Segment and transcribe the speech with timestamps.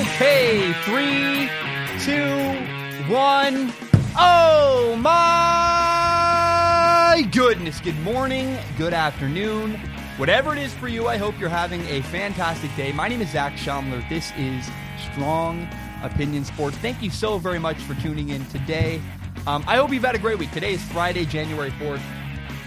[0.00, 1.48] Okay, three,
[2.04, 2.52] two,
[3.10, 3.72] one.
[4.14, 5.26] Oh my
[7.32, 7.80] goodness.
[7.80, 9.80] Good morning, good afternoon.
[10.18, 12.92] Whatever it is for you, I hope you're having a fantastic day.
[12.92, 14.06] My name is Zac Shomler.
[14.10, 14.68] This is
[15.12, 15.66] Strong
[16.02, 16.76] Opinion Sports.
[16.76, 19.00] Thank you so very much for tuning in today.
[19.46, 20.52] Um, I hope you've had a great week.
[20.52, 22.02] Today is Friday, January 4th,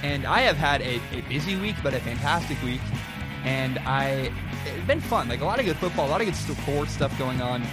[0.02, 2.82] and I have had a, a busy week, but a fantastic week.
[3.44, 4.32] And I,
[4.66, 5.30] it's been fun.
[5.30, 7.64] Like a lot of good football, a lot of good sports stuff going on.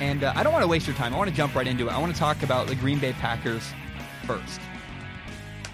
[0.00, 1.14] And uh, I don't want to waste your time.
[1.14, 1.92] I want to jump right into it.
[1.92, 3.62] I want to talk about the Green Bay Packers
[4.26, 4.60] first.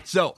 [0.04, 0.36] So,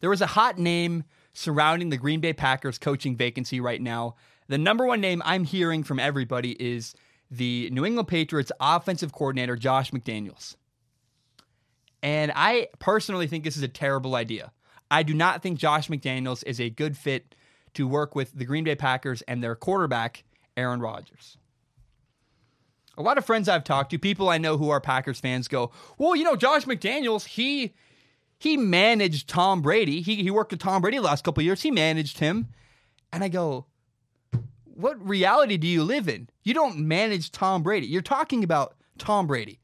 [0.00, 4.16] there was a hot name surrounding the Green Bay Packers coaching vacancy right now.
[4.48, 6.94] The number one name I'm hearing from everybody is
[7.30, 10.56] the New England Patriots offensive coordinator, Josh McDaniels.
[12.02, 14.52] And I personally think this is a terrible idea.
[14.90, 17.34] I do not think Josh McDaniels is a good fit
[17.78, 20.24] to work with the Green Bay Packers and their quarterback,
[20.56, 21.38] Aaron Rodgers.
[22.96, 25.70] A lot of friends I've talked to, people I know who are Packers fans, go,
[25.96, 27.72] "Well, you know, Josh McDaniels, he
[28.36, 30.00] he managed Tom Brady.
[30.00, 31.62] He he worked with Tom Brady the last couple years.
[31.62, 32.48] He managed him."
[33.12, 33.66] And I go,
[34.64, 36.28] "What reality do you live in?
[36.42, 37.86] You don't manage Tom Brady.
[37.86, 39.60] You're talking about Tom Brady,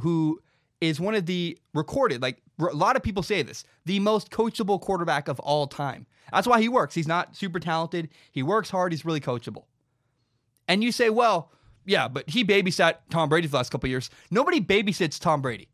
[0.00, 0.40] who
[0.80, 4.80] is one of the recorded, like a lot of people say this, the most coachable
[4.80, 6.08] quarterback of all time.
[6.32, 6.94] That's why he works.
[6.94, 8.08] He's not super talented.
[8.30, 8.92] He works hard.
[8.92, 9.64] He's really coachable.
[10.66, 11.52] And you say, well,
[11.84, 14.10] yeah, but he babysat Tom Brady for the last couple years.
[14.30, 15.68] Nobody babysits Tom Brady.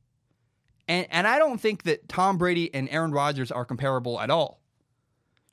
[0.87, 4.61] And and I don't think that Tom Brady and Aaron Rodgers are comparable at all.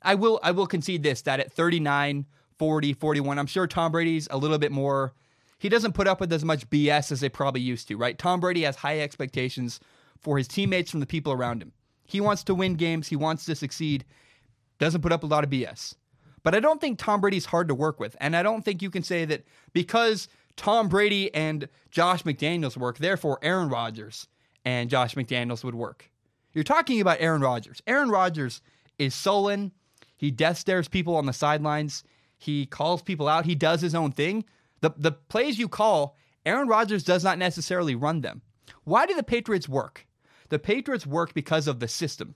[0.02, 2.26] I will I will concede this that at 39,
[2.58, 5.14] 40, 41, I'm sure Tom Brady's a little bit more
[5.58, 8.18] he doesn't put up with as much BS as they probably used to, right?
[8.18, 9.80] Tom Brady has high expectations
[10.20, 11.72] for his teammates from the people around him.
[12.04, 14.06] He wants to win games, he wants to succeed,
[14.80, 15.96] doesn't put up a lot of BS.
[16.44, 18.16] But I don't think Tom Brady's hard to work with.
[18.20, 23.00] And I don't think you can say that because Tom Brady and Josh McDaniels work,
[23.00, 24.28] therefore Aaron Rodgers
[24.64, 26.12] and Josh McDaniels would work.
[26.54, 27.82] You're talking about Aaron Rodgers.
[27.88, 28.62] Aaron Rodgers
[28.98, 29.72] is sullen.
[30.16, 32.04] He death stares people on the sidelines.
[32.38, 33.46] He calls people out.
[33.46, 34.46] He does his own thing.
[34.82, 36.16] The the plays you call,
[36.46, 38.42] Aaron Rodgers does not necessarily run them.
[38.84, 40.06] Why do the Patriots work?
[40.50, 42.36] The Patriots work because of the system.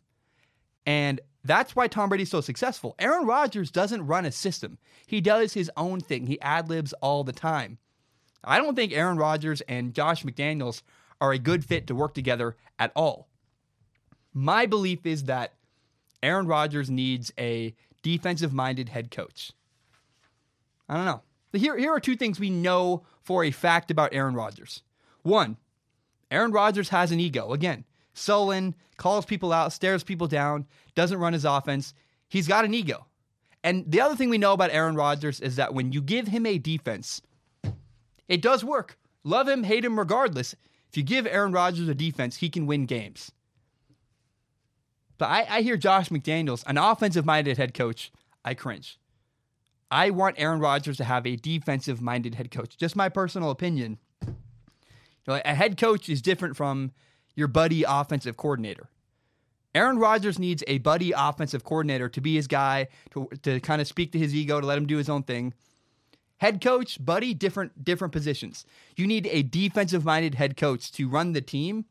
[0.85, 2.95] And that's why Tom Brady's so successful.
[2.99, 4.77] Aaron Rodgers doesn't run a system.
[5.07, 6.27] He does his own thing.
[6.27, 7.79] He ad libs all the time.
[8.43, 10.83] I don't think Aaron Rodgers and Josh McDaniels
[11.19, 13.27] are a good fit to work together at all.
[14.33, 15.53] My belief is that
[16.21, 19.51] Aaron Rodgers needs a defensive minded head coach.
[20.87, 21.21] I don't know.
[21.51, 24.83] Here, here are two things we know for a fact about Aaron Rodgers.
[25.23, 25.57] One,
[26.29, 27.53] Aaron Rodgers has an ego.
[27.53, 27.85] Again,
[28.19, 31.93] sullen, calls people out, stares people down, doesn't run his offense.
[32.27, 33.05] He's got an ego.
[33.63, 36.45] And the other thing we know about Aaron Rodgers is that when you give him
[36.45, 37.21] a defense,
[38.27, 38.97] it does work.
[39.23, 40.55] Love him, hate him, regardless.
[40.89, 43.31] If you give Aaron Rodgers a defense, he can win games.
[45.17, 48.11] But I, I hear Josh McDaniels, an offensive minded head coach,
[48.45, 48.97] I cringe.
[49.91, 52.77] I want Aaron Rodgers to have a defensive minded head coach.
[52.77, 53.97] Just my personal opinion.
[54.25, 54.35] You
[55.27, 56.91] know, a head coach is different from
[57.39, 58.89] your buddy offensive coordinator.
[59.73, 63.87] Aaron Rodgers needs a buddy offensive coordinator to be his guy, to, to kind of
[63.87, 65.53] speak to his ego, to let him do his own thing.
[66.37, 68.65] Head coach, buddy, different different positions.
[68.95, 71.85] You need a defensive minded head coach to run the team,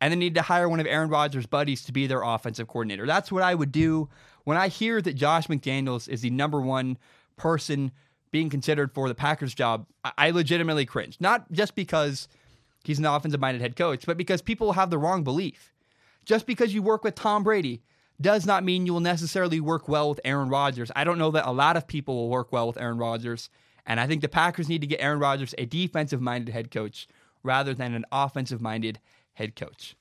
[0.00, 3.06] and then need to hire one of Aaron Rodgers' buddies to be their offensive coordinator.
[3.06, 4.08] That's what I would do
[4.44, 6.98] when I hear that Josh McDaniels is the number one
[7.36, 7.92] person
[8.30, 9.86] being considered for the Packers job,
[10.18, 11.16] I legitimately cringe.
[11.20, 12.28] Not just because
[12.86, 15.72] he's an offensive minded head coach, but because people have the wrong belief.
[16.24, 17.82] Just because you work with Tom Brady
[18.20, 20.90] does not mean you will necessarily work well with Aaron Rodgers.
[20.96, 23.48] I don't know that a lot of people will work well with Aaron Rodgers.
[23.86, 27.06] And I think the Packers need to get Aaron Rodgers a defensive minded head coach
[27.42, 28.98] rather than an offensive minded
[29.34, 29.94] head coach.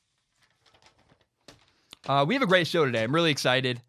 [2.07, 3.03] Uh, we have a great show today.
[3.03, 3.81] I'm really excited.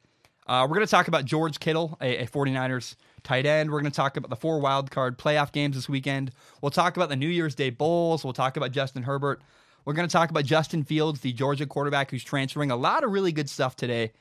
[0.46, 2.96] Uh, we're going to talk about George Kittle, a, a 49ers
[3.26, 3.70] tight end.
[3.70, 6.30] We're going to talk about the four wild card playoff games this weekend.
[6.62, 8.24] We'll talk about the New Year's Day Bowls.
[8.24, 9.42] We'll talk about Justin Herbert.
[9.84, 12.70] We're going to talk about Justin Fields, the Georgia quarterback who's transferring.
[12.70, 14.12] A lot of really good stuff today.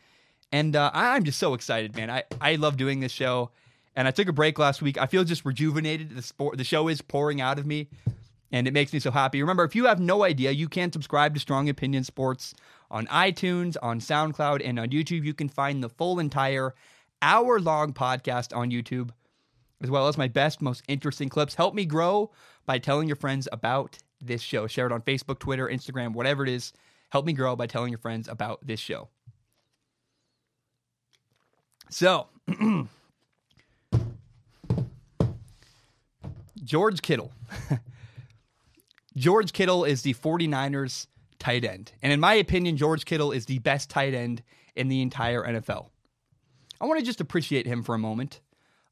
[0.51, 2.09] And uh, I'm just so excited, man.
[2.09, 3.51] I, I love doing this show.
[3.95, 4.97] And I took a break last week.
[4.97, 6.15] I feel just rejuvenated.
[6.15, 7.87] The, sport, the show is pouring out of me,
[8.51, 9.41] and it makes me so happy.
[9.41, 12.53] Remember, if you have no idea, you can subscribe to Strong Opinion Sports
[12.91, 15.23] on iTunes, on SoundCloud, and on YouTube.
[15.23, 16.75] You can find the full entire
[17.21, 19.09] hour long podcast on YouTube,
[19.81, 21.55] as well as my best, most interesting clips.
[21.55, 22.31] Help me grow
[22.65, 24.67] by telling your friends about this show.
[24.67, 26.73] Share it on Facebook, Twitter, Instagram, whatever it is.
[27.09, 29.09] Help me grow by telling your friends about this show.
[31.89, 32.27] So,
[36.63, 37.31] George Kittle.
[39.15, 41.07] George Kittle is the 49ers
[41.39, 41.93] tight end.
[42.01, 44.41] And in my opinion, George Kittle is the best tight end
[44.75, 45.89] in the entire NFL.
[46.79, 48.41] I want to just appreciate him for a moment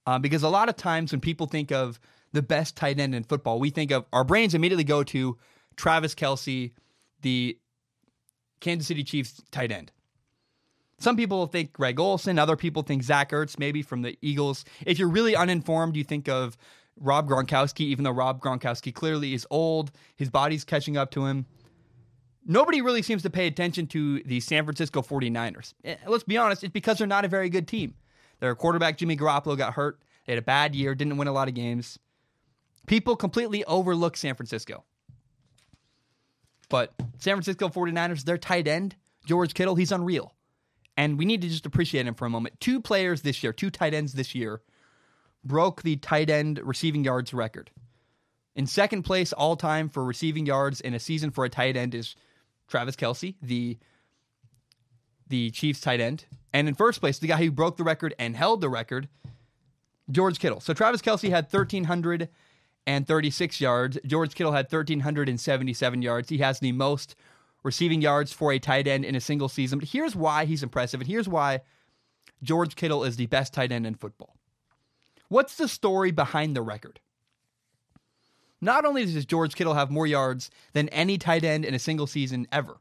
[0.06, 2.00] uh, because a lot of times when people think of
[2.32, 5.38] the best tight end in football, we think of our brains immediately go to
[5.76, 6.72] Travis Kelce,
[7.22, 7.58] the
[8.60, 9.92] Kansas City Chiefs tight end.
[11.00, 12.40] Some people think Greg Olsen.
[12.40, 14.64] other people think Zach Ertz, maybe from the Eagles.
[14.86, 16.58] If you're really uninformed, you think of
[16.98, 21.46] Rob Gronkowski, even though Rob Gronkowski clearly is old, his body's catching up to him.
[22.46, 25.74] Nobody really seems to pay attention to the San Francisco 49ers.
[25.84, 27.96] Eh, let's be honest, it's because they're not a very good team.
[28.40, 30.02] Their quarterback, Jimmy Garoppolo, got hurt.
[30.26, 32.00] They had a bad year, didn't win a lot of games.
[32.86, 34.84] People completely overlook San Francisco.
[36.70, 40.34] But San Francisco 49ers, their tight end, George Kittle, he's unreal.
[40.98, 42.60] And we need to just appreciate him for a moment.
[42.60, 44.62] Two players this year, two tight ends this year,
[45.44, 47.72] broke the tight end receiving yards record.
[48.56, 51.96] In second place all time for receiving yards in a season for a tight end
[51.96, 52.16] is
[52.68, 53.78] Travis Kelce, the
[55.28, 56.26] the Chiefs tight end.
[56.52, 59.08] And in first place, the guy who broke the record and held the record,
[60.12, 60.60] George Kittle.
[60.60, 63.98] So Travis Kelsey had 1,336 yards.
[64.06, 66.30] George Kittle had 1,377 yards.
[66.30, 67.16] He has the most
[67.64, 69.80] receiving yards for a tight end in a single season.
[69.80, 71.62] But here's why he's impressive, and here's why
[72.44, 74.36] George Kittle is the best tight end in football.
[75.30, 77.00] What's the story behind the record?
[78.64, 82.08] Not only does George Kittle have more yards than any tight end in a single
[82.08, 82.78] season ever,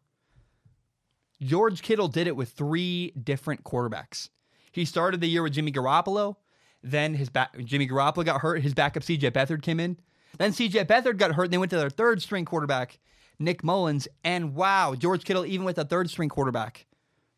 [1.43, 4.29] George Kittle did it with three different quarterbacks.
[4.71, 6.37] He started the year with Jimmy Garoppolo.
[6.85, 7.31] Then his
[7.65, 8.63] Jimmy Garoppolo got hurt.
[8.63, 9.99] His backup CJ Beathard came in.
[10.39, 11.45] Then CJ Beathard got hurt.
[11.45, 13.01] And they went to their third string quarterback,
[13.41, 14.07] Nick Mullens.
[14.23, 16.87] And wow, George Kittle, even with a third string quarterback,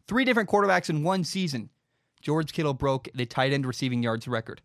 [0.06, 1.70] three different quarterbacks in one season,
[2.20, 4.60] George Kittle broke the tight end receiving yards record.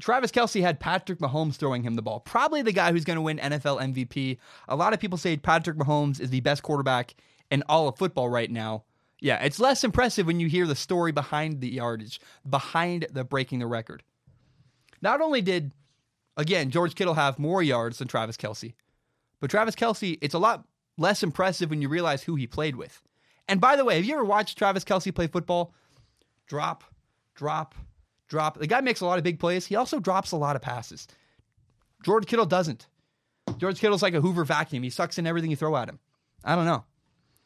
[0.00, 2.20] Travis Kelce had Patrick Mahomes throwing him the ball.
[2.20, 4.38] Probably the guy who's going to win NFL MVP.
[4.68, 7.14] A lot of people say Patrick Mahomes is the best quarterback
[7.50, 8.84] in all of football right now.
[9.20, 13.60] Yeah, it's less impressive when you hear the story behind the yardage, behind the breaking
[13.60, 14.02] the record.
[15.00, 15.72] Not only did,
[16.36, 18.74] again, George Kittle have more yards than Travis Kelce,
[19.40, 20.66] but Travis Kelce, it's a lot
[20.98, 23.02] less impressive when you realize who he played with.
[23.48, 25.72] And by the way, have you ever watched Travis Kelce play football?
[26.46, 26.84] Drop,
[27.34, 27.74] drop,
[28.28, 28.58] drop.
[28.58, 29.66] The guy makes a lot of big plays.
[29.66, 31.06] He also drops a lot of passes.
[32.04, 32.86] George Kittle doesn't.
[33.58, 34.82] George Kittle's like a Hoover vacuum.
[34.82, 35.98] He sucks in everything you throw at him.
[36.44, 36.84] I don't know.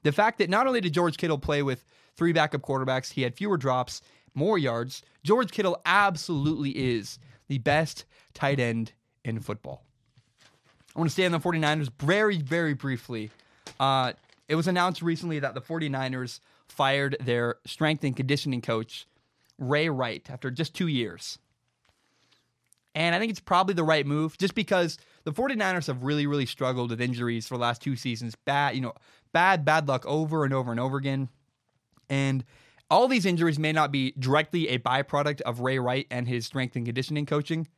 [0.03, 1.85] The fact that not only did George Kittle play with
[2.17, 4.01] three backup quarterbacks, he had fewer drops,
[4.35, 5.03] more yards.
[5.23, 7.19] George Kittle absolutely is
[7.49, 8.93] the best tight end
[9.25, 9.85] in football.
[10.95, 13.31] I want to stay on the 49ers very, very briefly.
[13.79, 14.13] Uh,
[14.49, 19.07] it was announced recently that the 49ers fired their strength and conditioning coach
[19.61, 21.39] Ray Wright after just two years.
[22.95, 26.47] And I think it's probably the right move just because the 49ers have really, really
[26.47, 28.35] struggled with injuries for the last two seasons.
[28.35, 28.95] Bad, you know,
[29.33, 31.29] bad, bad luck over and over and over again.
[32.09, 32.45] And
[32.91, 36.75] all these injuries may not be directly a byproduct of Ray Wright and his strength
[36.75, 37.69] and conditioning coaching.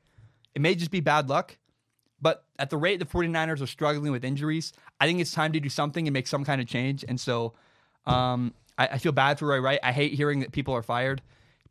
[0.55, 1.58] It may just be bad luck.
[2.23, 5.61] But at the rate the 49ers are struggling with injuries, I think it's time to
[5.61, 7.05] do something and make some kind of change.
[7.06, 7.55] And so
[8.06, 9.81] um, I, I feel bad for Ray Wright.
[9.82, 11.20] I hate hearing that people are fired.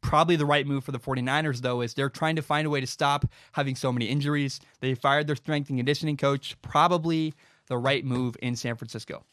[0.02, 2.82] Probably the right move for the 49ers, though, is they're trying to find a way
[2.82, 4.60] to stop having so many injuries.
[4.80, 6.56] They fired their strength and conditioning coach.
[6.62, 7.34] Probably
[7.68, 9.24] the right move in San Francisco.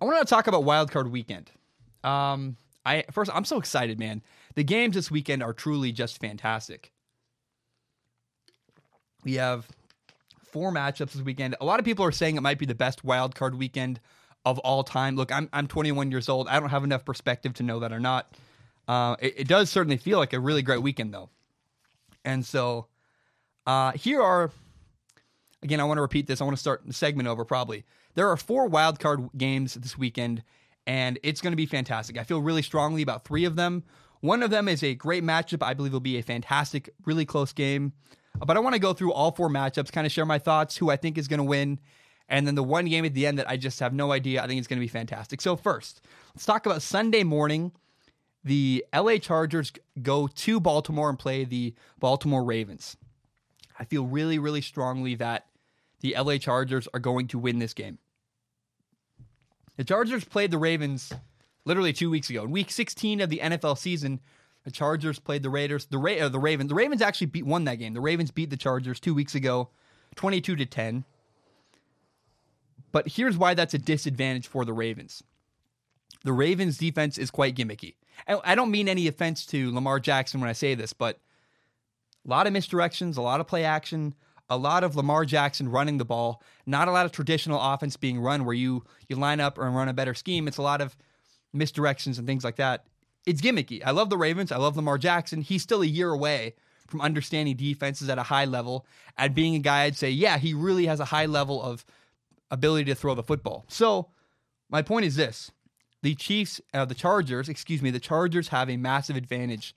[0.00, 1.50] I want to talk about Wild Card Weekend.
[2.04, 4.22] Um, I first, I'm so excited, man.
[4.54, 6.92] The games this weekend are truly just fantastic.
[9.24, 9.68] We have
[10.52, 11.56] four matchups this weekend.
[11.60, 14.00] A lot of people are saying it might be the best wild card weekend
[14.44, 15.16] of all time.
[15.16, 16.48] Look, I'm I'm 21 years old.
[16.48, 18.34] I don't have enough perspective to know that or not.
[18.86, 21.28] Uh, it, it, does certainly feel like a really great weekend though.
[22.24, 22.86] And so
[23.66, 24.50] uh, here are
[25.62, 25.80] again.
[25.80, 26.40] I want to repeat this.
[26.40, 27.44] I want to start the segment over.
[27.44, 30.42] Probably there are four wild card games this weekend,
[30.86, 32.16] and it's going to be fantastic.
[32.18, 33.84] I feel really strongly about three of them.
[34.20, 35.62] One of them is a great matchup.
[35.62, 37.92] I believe will be a fantastic, really close game.
[38.44, 40.90] But I want to go through all four matchups, kind of share my thoughts, who
[40.90, 41.78] I think is going to win,
[42.28, 44.42] and then the one game at the end that I just have no idea.
[44.42, 45.40] I think it's going to be fantastic.
[45.40, 46.00] So, first,
[46.34, 47.72] let's talk about Sunday morning.
[48.44, 52.96] The LA Chargers go to Baltimore and play the Baltimore Ravens.
[53.78, 55.46] I feel really, really strongly that
[56.00, 57.98] the LA Chargers are going to win this game.
[59.76, 61.12] The Chargers played the Ravens
[61.64, 62.44] literally two weeks ago.
[62.44, 64.20] In week 16 of the NFL season,
[64.64, 65.86] the Chargers played the Raiders.
[65.86, 66.68] The Ra- uh, the Ravens.
[66.68, 67.94] The Ravens actually beat won that game.
[67.94, 69.68] The Ravens beat the Chargers two weeks ago,
[70.16, 71.04] 22 to 10.
[72.92, 75.22] But here's why that's a disadvantage for the Ravens.
[76.24, 77.94] The Ravens defense is quite gimmicky.
[78.26, 81.20] I don't mean any offense to Lamar Jackson when I say this, but
[82.28, 84.14] A lot of misdirections, a lot of play action,
[84.50, 86.42] a lot of Lamar Jackson running the ball.
[86.66, 89.88] Not a lot of traditional offense being run where you you line up and run
[89.88, 90.46] a better scheme.
[90.46, 90.96] It's a lot of
[91.56, 92.84] misdirections and things like that.
[93.24, 93.82] It's gimmicky.
[93.84, 94.52] I love the Ravens.
[94.52, 95.40] I love Lamar Jackson.
[95.40, 96.54] He's still a year away
[96.86, 98.86] from understanding defenses at a high level.
[99.16, 101.84] At being a guy, I'd say, yeah, he really has a high level of
[102.50, 103.64] ability to throw the football.
[103.68, 104.08] So
[104.68, 105.50] my point is this:
[106.02, 109.74] the Chiefs, uh, the Chargers, excuse me, the Chargers have a massive advantage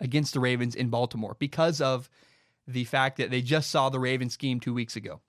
[0.00, 2.08] against the Ravens in Baltimore because of
[2.66, 5.20] the fact that they just saw the Ravens scheme two weeks ago.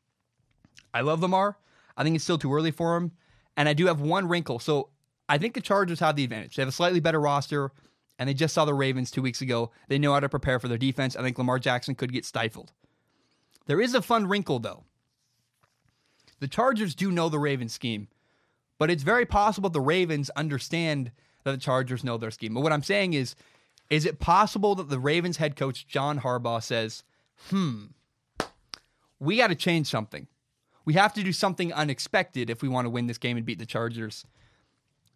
[0.94, 1.58] I love Lamar.
[1.98, 3.12] I think it's still too early for him.
[3.58, 4.60] And I do have one wrinkle.
[4.60, 4.90] So
[5.28, 6.56] I think the Chargers have the advantage.
[6.56, 7.72] They have a slightly better roster,
[8.20, 9.72] and they just saw the Ravens two weeks ago.
[9.88, 11.16] They know how to prepare for their defense.
[11.16, 12.72] I think Lamar Jackson could get stifled.
[13.66, 14.84] There is a fun wrinkle, though.
[16.40, 18.08] The Chargers do know the Ravens scheme,
[18.78, 21.12] but it's very possible the Ravens understand
[21.44, 22.54] that the Chargers know their scheme.
[22.54, 23.36] But what I'm saying is,
[23.90, 27.04] is it possible that the Ravens head coach, John Harbaugh, says,
[27.50, 27.86] hmm,
[29.20, 30.28] we got to change something.
[30.86, 33.60] We have to do something unexpected if we want to win this game and beat
[33.60, 34.26] the Chargers.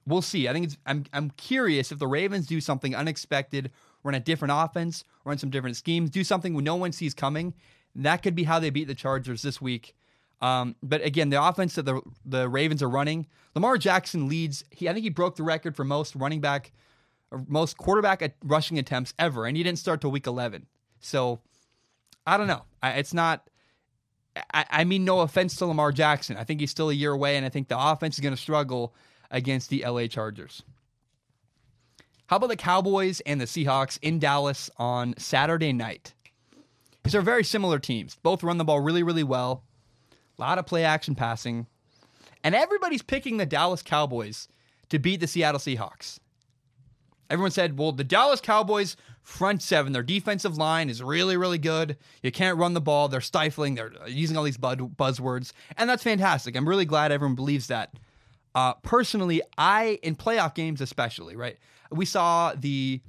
[0.05, 0.47] We'll see.
[0.47, 3.71] I think it's I'm I'm curious if the Ravens do something unexpected,
[4.03, 7.53] run a different offense, run some different schemes, do something when no one sees coming.
[7.93, 9.95] That could be how they beat the Chargers this week.
[10.41, 14.63] Um, but again, the offense that the the Ravens are running, Lamar Jackson leads.
[14.71, 16.71] He I think he broke the record for most running back,
[17.47, 20.65] most quarterback at rushing attempts ever, and he didn't start till week 11.
[21.01, 21.41] So
[22.25, 22.63] I don't know.
[22.81, 23.49] I, it's not.
[24.53, 26.37] I, I, mean, no offense to Lamar Jackson.
[26.37, 28.41] I think he's still a year away, and I think the offense is going to
[28.41, 28.93] struggle
[29.31, 30.63] against the LA Chargers.
[32.27, 36.13] How about the Cowboys and the Seahawks in Dallas on Saturday night?
[37.03, 38.17] These are very similar teams.
[38.21, 39.63] Both run the ball really, really well.
[40.39, 41.67] A lot of play action passing.
[42.43, 44.47] And everybody's picking the Dallas Cowboys
[44.87, 46.19] to beat the Seattle Seahawks.
[47.29, 51.97] Everyone said, well, the Dallas Cowboys front seven, their defensive line is really, really good.
[52.23, 53.09] You can't run the ball.
[53.09, 53.75] They're stifling.
[53.75, 55.51] They're using all these buzzwords.
[55.77, 56.55] And that's fantastic.
[56.55, 57.93] I'm really glad everyone believes that.
[58.55, 61.57] Uh, personally, I, in playoff games especially, right?
[61.91, 63.01] We saw the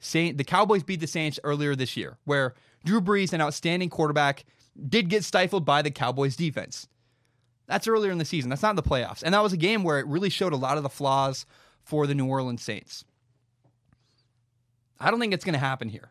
[0.00, 2.54] Saint, the Cowboys beat the Saints earlier this year, where
[2.84, 4.44] Drew Brees, an outstanding quarterback,
[4.86, 6.88] did get stifled by the Cowboys defense.
[7.66, 8.48] That's earlier in the season.
[8.48, 9.22] That's not in the playoffs.
[9.22, 11.44] And that was a game where it really showed a lot of the flaws
[11.82, 13.04] for the New Orleans Saints.
[14.98, 16.10] I don't think it's going to happen here.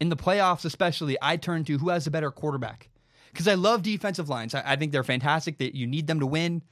[0.00, 2.90] In the playoffs, especially, I turn to who has a better quarterback
[3.32, 4.54] because I love defensive lines.
[4.54, 5.58] I, I, think they're fantastic.
[5.58, 6.62] That you need them to win,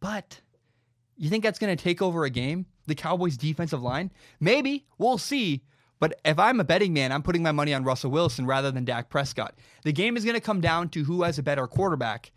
[0.00, 0.40] but
[1.16, 2.66] you think that's going to take over a game?
[2.86, 4.10] The Cowboys' defensive line?
[4.40, 5.62] Maybe we'll see.
[5.98, 8.84] But if I'm a betting man, I'm putting my money on Russell Wilson rather than
[8.84, 9.54] Dak Prescott.
[9.82, 12.32] The game is going to come down to who has a better quarterback.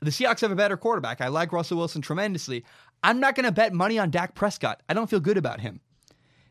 [0.00, 1.20] The Seahawks have a better quarterback.
[1.20, 2.64] I like Russell Wilson tremendously.
[3.02, 4.82] I'm not going to bet money on Dak Prescott.
[4.88, 5.80] I don't feel good about him.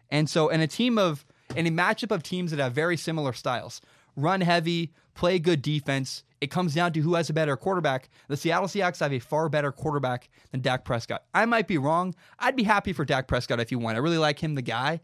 [0.09, 1.25] And so, in a team of,
[1.55, 3.81] in a matchup of teams that have very similar styles,
[4.15, 8.09] run heavy, play good defense, it comes down to who has a better quarterback.
[8.27, 11.23] The Seattle Seahawks have a far better quarterback than Dak Prescott.
[11.33, 12.13] I might be wrong.
[12.37, 13.95] I'd be happy for Dak Prescott if you want.
[13.95, 15.01] I really like him, the guy.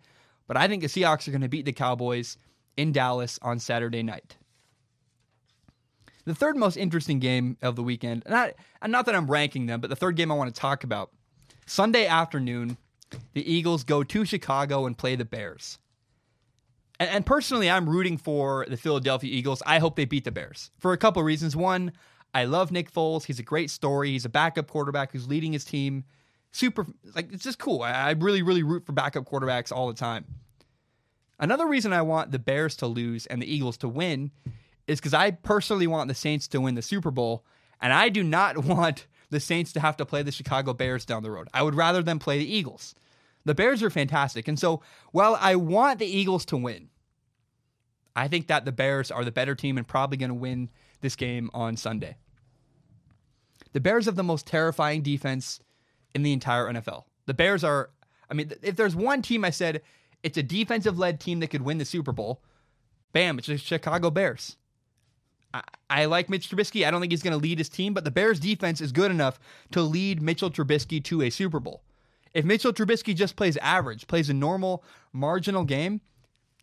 [0.47, 2.37] But I think the Seahawks are going to beat the Cowboys
[2.77, 4.37] in Dallas on Saturday night.
[6.25, 8.55] The third most interesting game of the weekend, and
[8.91, 11.11] not that I'm ranking them, but the third game I want to talk about
[11.65, 12.77] Sunday afternoon,
[13.33, 15.79] the Eagles go to Chicago and play the Bears.
[16.99, 19.63] And, and, personally, I'm rooting for the Philadelphia Eagles.
[19.65, 21.55] I hope they beat the Bears for a couple of reasons.
[21.55, 21.93] One,
[22.33, 23.25] I love Nick Foles.
[23.25, 24.11] He's a great story.
[24.11, 26.03] He's a backup quarterback who's leading his team.
[26.51, 27.81] Super, like, it's just cool.
[27.81, 30.25] I, I really, really root for backup quarterbacks all the time.
[31.39, 34.31] Another reason I want the Bears to lose and the Eagles to win
[34.87, 37.45] is because I personally want the Saints to win the Super Bowl,
[37.81, 41.23] and I do not want the Saints to have to play the Chicago Bears down
[41.23, 41.47] the road.
[41.53, 42.93] I would rather them play the Eagles.
[43.45, 44.47] The Bears are fantastic.
[44.47, 44.81] And so,
[45.11, 46.89] while I want the Eagles to win,
[48.15, 51.15] I think that the Bears are the better team and probably going to win this
[51.15, 52.17] game on Sunday.
[53.73, 55.59] The Bears have the most terrifying defense
[56.13, 57.03] in the entire NFL.
[57.25, 57.89] The Bears are,
[58.29, 59.81] I mean, if there's one team I said
[60.23, 62.41] it's a defensive led team that could win the Super Bowl,
[63.13, 64.57] bam, it's the Chicago Bears.
[65.53, 66.85] I, I like Mitch Trubisky.
[66.85, 69.11] I don't think he's going to lead his team, but the Bears defense is good
[69.11, 69.39] enough
[69.71, 71.83] to lead Mitchell Trubisky to a Super Bowl.
[72.33, 76.01] If Mitchell Trubisky just plays average, plays a normal marginal game,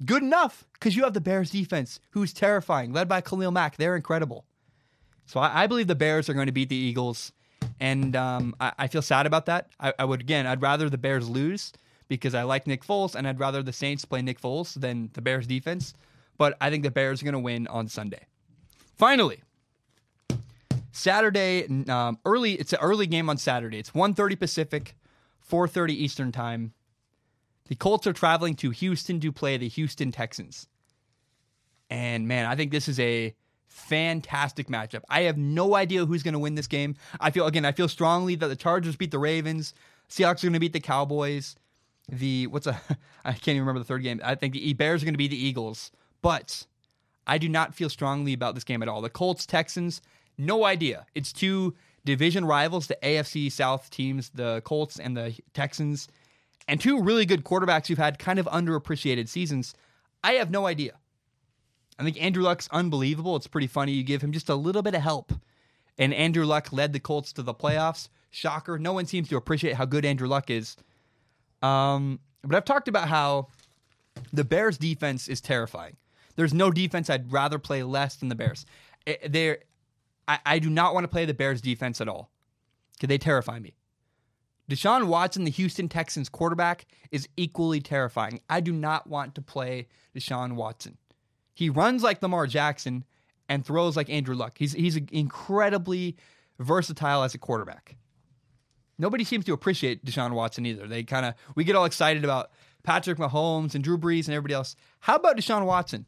[0.04, 3.76] good enough because you have the Bears defense who's terrifying, led by Khalil Mack.
[3.76, 4.46] They're incredible.
[5.26, 7.32] So I, I believe the Bears are going to beat the Eagles,
[7.80, 9.68] and um, I, I, feel sad about that.
[9.78, 11.72] I, I, would again, I'd rather the Bears lose
[12.08, 15.22] because I like Nick Foles, and I'd rather the Saints play Nick Foles than the
[15.22, 15.94] Bears defense.
[16.36, 18.26] But I think the Bears are going to win on Sunday.
[18.96, 19.42] Finally,
[20.92, 22.54] Saturday, um, early.
[22.54, 23.78] It's an early game on Saturday.
[23.78, 24.94] It's 1.30 Pacific.
[25.48, 26.74] 4:30 Eastern Time.
[27.68, 30.68] The Colts are traveling to Houston to play the Houston Texans.
[31.90, 33.34] And man, I think this is a
[33.68, 35.02] fantastic matchup.
[35.08, 36.96] I have no idea who's going to win this game.
[37.20, 39.74] I feel again, I feel strongly that the Chargers beat the Ravens,
[40.08, 41.56] Seahawks are going to beat the Cowboys.
[42.08, 42.80] The what's a
[43.24, 44.20] I can't even remember the third game.
[44.24, 45.90] I think the Bears are going to be the Eagles,
[46.22, 46.66] but
[47.26, 49.02] I do not feel strongly about this game at all.
[49.02, 50.00] The Colts Texans,
[50.38, 51.06] no idea.
[51.14, 56.08] It's two division rivals, the AFC South teams, the Colts and the Texans,
[56.66, 59.74] and two really good quarterbacks who've had kind of underappreciated seasons.
[60.24, 60.94] I have no idea.
[61.98, 63.34] I think Andrew Luck's unbelievable.
[63.36, 63.92] It's pretty funny.
[63.92, 65.32] You give him just a little bit of help,
[65.98, 68.08] and Andrew Luck led the Colts to the playoffs.
[68.30, 68.78] Shocker.
[68.78, 70.76] No one seems to appreciate how good Andrew Luck is.
[71.62, 73.48] Um, but I've talked about how
[74.32, 75.96] the Bears' defense is terrifying.
[76.36, 78.64] There's no defense I'd rather play less than the Bears.
[79.06, 79.56] They,
[80.28, 82.30] I, I do not want to play the Bears' defense at all
[82.94, 83.74] because they terrify me.
[84.70, 88.40] Deshaun Watson, the Houston Texans quarterback, is equally terrifying.
[88.50, 90.98] I do not want to play Deshaun Watson.
[91.58, 93.04] He runs like Lamar Jackson
[93.48, 94.52] and throws like Andrew Luck.
[94.56, 96.14] He's he's incredibly
[96.60, 97.96] versatile as a quarterback.
[98.96, 100.86] Nobody seems to appreciate Deshaun Watson either.
[100.86, 102.52] They kind of we get all excited about
[102.84, 104.76] Patrick Mahomes and Drew Brees and everybody else.
[105.00, 106.06] How about Deshaun Watson?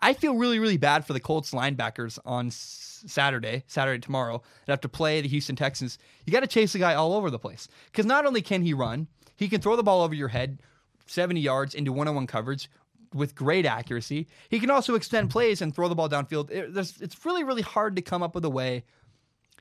[0.00, 4.80] I feel really really bad for the Colts linebackers on Saturday, Saturday tomorrow, that have
[4.80, 5.98] to play the Houston Texans.
[6.26, 8.74] You got to chase the guy all over the place because not only can he
[8.74, 10.58] run, he can throw the ball over your head
[11.06, 12.68] 70 yards into one-on-one coverage,
[13.14, 14.26] with great accuracy.
[14.48, 16.50] He can also extend plays and throw the ball downfield.
[16.50, 18.84] It, it's really, really hard to come up with a way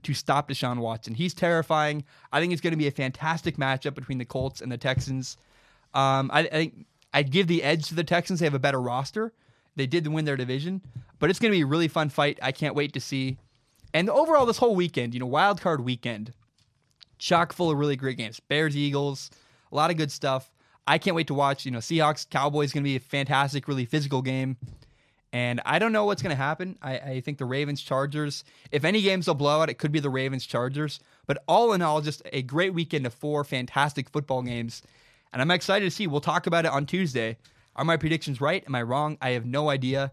[0.04, 1.14] to stop Deshaun Watson.
[1.14, 2.04] He's terrifying.
[2.32, 5.38] I think it's going to be a fantastic matchup between the Colts and the Texans.
[5.94, 8.40] Um, I, I think I'd give the edge to the Texans.
[8.40, 9.34] They have a better roster.
[9.76, 10.82] They did win their division,
[11.20, 12.38] but it's going to be a really fun fight.
[12.42, 13.38] I can't wait to see.
[13.94, 16.34] And overall, this whole weekend, you know, wild card weekend,
[17.18, 18.40] chock full of really great games.
[18.40, 19.32] Bears, Eagles,
[19.72, 20.52] a lot of good stuff.
[20.86, 21.66] I can't wait to watch.
[21.66, 24.58] You know, Seahawks Cowboys going to be a fantastic, really physical game.
[25.32, 26.78] And I don't know what's going to happen.
[26.82, 30.10] I, I, think the Ravens Chargers, if any game's a blowout, it could be the
[30.10, 31.00] Ravens Chargers.
[31.26, 34.84] But all in all, just a great weekend of four fantastic football games.
[35.32, 36.06] And I'm excited to see.
[36.06, 37.38] We'll talk about it on Tuesday.
[37.76, 38.64] Are my predictions right?
[38.68, 39.18] Am I wrong?
[39.22, 40.12] I have no idea.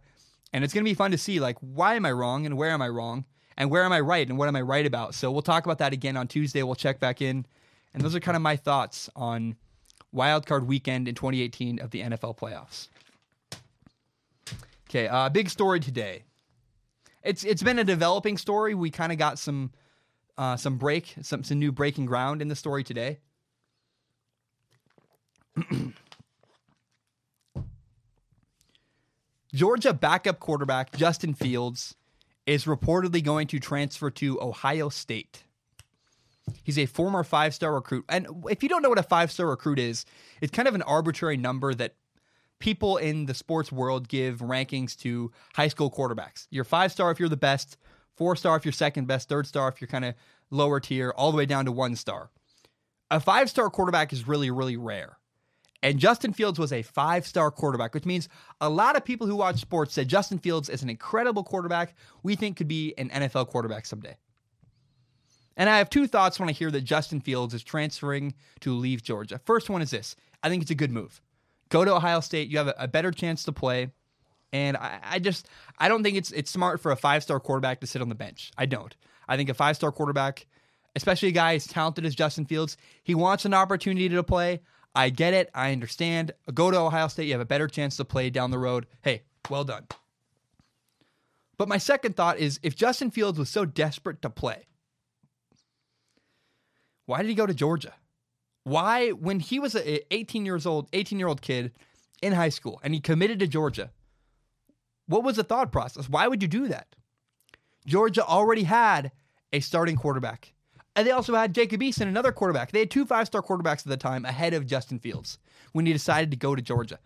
[0.54, 2.70] And it's going to be fun to see, like, why am I wrong and where
[2.70, 3.26] am I wrong?
[3.58, 5.14] And where am I right and what am I right about?
[5.14, 6.62] So we'll talk about that again on Tuesday.
[6.62, 7.44] We'll check back in.
[7.92, 9.56] And those are kind of my thoughts on
[10.14, 12.88] wildcard weekend in 2018 of the NFL playoffs.
[14.88, 16.24] Okay, uh, big story today.
[17.22, 18.74] It's it's been a developing story.
[18.74, 19.70] We kind of got some
[20.36, 23.18] uh, some break, some some new breaking ground in the story today.
[29.52, 31.94] Georgia backup quarterback Justin Fields
[32.46, 35.44] is reportedly going to transfer to Ohio State.
[36.62, 38.04] He's a former five star recruit.
[38.08, 40.04] And if you don't know what a five star recruit is,
[40.40, 41.94] it's kind of an arbitrary number that
[42.58, 46.46] people in the sports world give rankings to high school quarterbacks.
[46.50, 47.76] You're five star if you're the best,
[48.16, 50.14] four star if you're second best, third star if you're kind of
[50.50, 52.30] lower tier, all the way down to one star.
[53.10, 55.16] A five star quarterback is really, really rare.
[55.82, 58.28] And Justin Fields was a five star quarterback, which means
[58.60, 61.94] a lot of people who watch sports said Justin Fields is an incredible quarterback.
[62.22, 64.16] We think could be an NFL quarterback someday.
[65.60, 69.02] And I have two thoughts when I hear that Justin Fields is transferring to leave
[69.02, 69.38] Georgia.
[69.44, 71.20] First one is this I think it's a good move.
[71.68, 73.92] Go to Ohio State, you have a, better chance to play.
[74.54, 75.46] And I, I, just
[75.78, 78.14] I don't think it's it's smart for a five star quarterback to sit on the
[78.14, 78.50] bench.
[78.56, 78.96] I don't.
[79.28, 80.46] I think a five star quarterback,
[80.96, 84.62] especially a guy as talented as Justin Fields, he wants an opportunity to play.
[84.94, 85.50] I get it.
[85.54, 86.32] I understand.
[86.54, 88.86] Go to Ohio State, you have a better chance to play down the road.
[89.02, 89.86] Hey, well done.
[91.58, 94.64] But my second thought is if Justin Fields was so desperate to play,
[97.06, 97.94] why did he go to Georgia?
[98.64, 101.72] Why, when he was a 18 years old, 18 year old kid
[102.22, 103.90] in high school and he committed to Georgia,
[105.06, 106.08] what was the thought process?
[106.08, 106.94] Why would you do that?
[107.86, 109.10] Georgia already had
[109.52, 110.52] a starting quarterback.
[110.96, 112.72] And they also had Jacob Eason, another quarterback.
[112.72, 115.38] They had two five star quarterbacks at the time ahead of Justin Fields
[115.72, 116.98] when he decided to go to Georgia.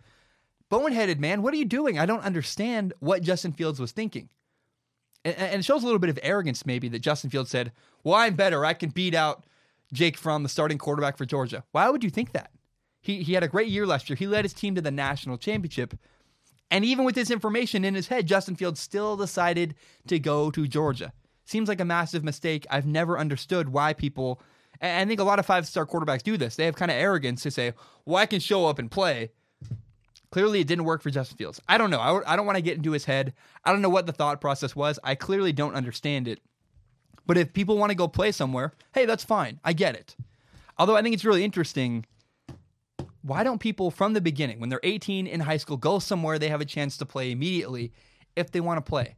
[0.70, 1.98] Boneheaded, man, what are you doing?
[1.98, 4.30] I don't understand what Justin Fields was thinking.
[5.24, 8.14] And, and it shows a little bit of arrogance, maybe, that Justin Fields said, Well,
[8.14, 8.64] I'm better.
[8.64, 9.44] I can beat out
[9.92, 11.64] Jake Fromm, the starting quarterback for Georgia.
[11.73, 12.51] Why would you think that?
[13.01, 14.16] He, he had a great year last year.
[14.16, 15.94] He led his team to the national championship.
[16.70, 19.75] And even with this information in his head, Justin Fields still decided
[20.09, 21.12] to go to Georgia.
[21.44, 22.66] Seems like a massive mistake.
[22.70, 24.40] I've never understood why people,
[24.81, 26.57] I think a lot of five star quarterbacks do this.
[26.57, 27.75] They have kind of arrogance to say,
[28.07, 29.31] well, I can show up and play.
[30.31, 31.61] Clearly, it didn't work for Justin Fields.
[31.68, 32.01] I don't know.
[32.01, 33.35] I, I don't want to get into his head.
[33.64, 34.99] I don't know what the thought process was.
[35.05, 36.40] I clearly don't understand it.
[37.26, 39.60] But if people want to go play somewhere, hey, that's fine.
[39.64, 40.16] I get it.
[40.78, 42.04] Although I think it's really interesting.
[43.22, 46.48] Why don't people from the beginning, when they're 18 in high school, go somewhere they
[46.48, 47.92] have a chance to play immediately
[48.37, 49.16] if they want to play.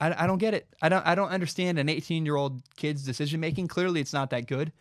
[0.00, 0.66] I, I don't get it.
[0.82, 3.68] I don't I don't understand an 18 year old kid's decision making.
[3.68, 4.72] Clearly, it's not that good.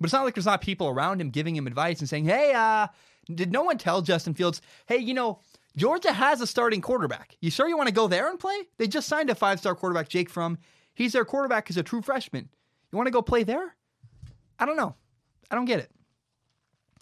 [0.00, 2.52] But it's not like there's not people around him giving him advice and saying, "Hey,
[2.54, 2.86] uh,
[3.34, 5.40] did no one tell Justin Fields, hey, you know,
[5.76, 7.36] Georgia has a starting quarterback.
[7.40, 8.56] You sure you want to go there and play?
[8.78, 10.58] They just signed a five star quarterback, Jake Fromm.
[10.98, 12.48] He's their quarterback as a true freshman.
[12.90, 13.76] You want to go play there?
[14.58, 14.96] I don't know.
[15.48, 15.92] I don't get it.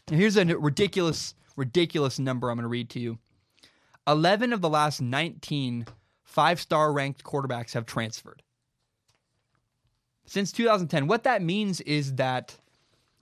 [0.09, 3.19] And here's a ridiculous, ridiculous number I'm going to read to you
[4.07, 5.87] 11 of the last 19
[6.25, 8.43] five star ranked quarterbacks have transferred.
[10.27, 12.55] Since 2010, what that means is that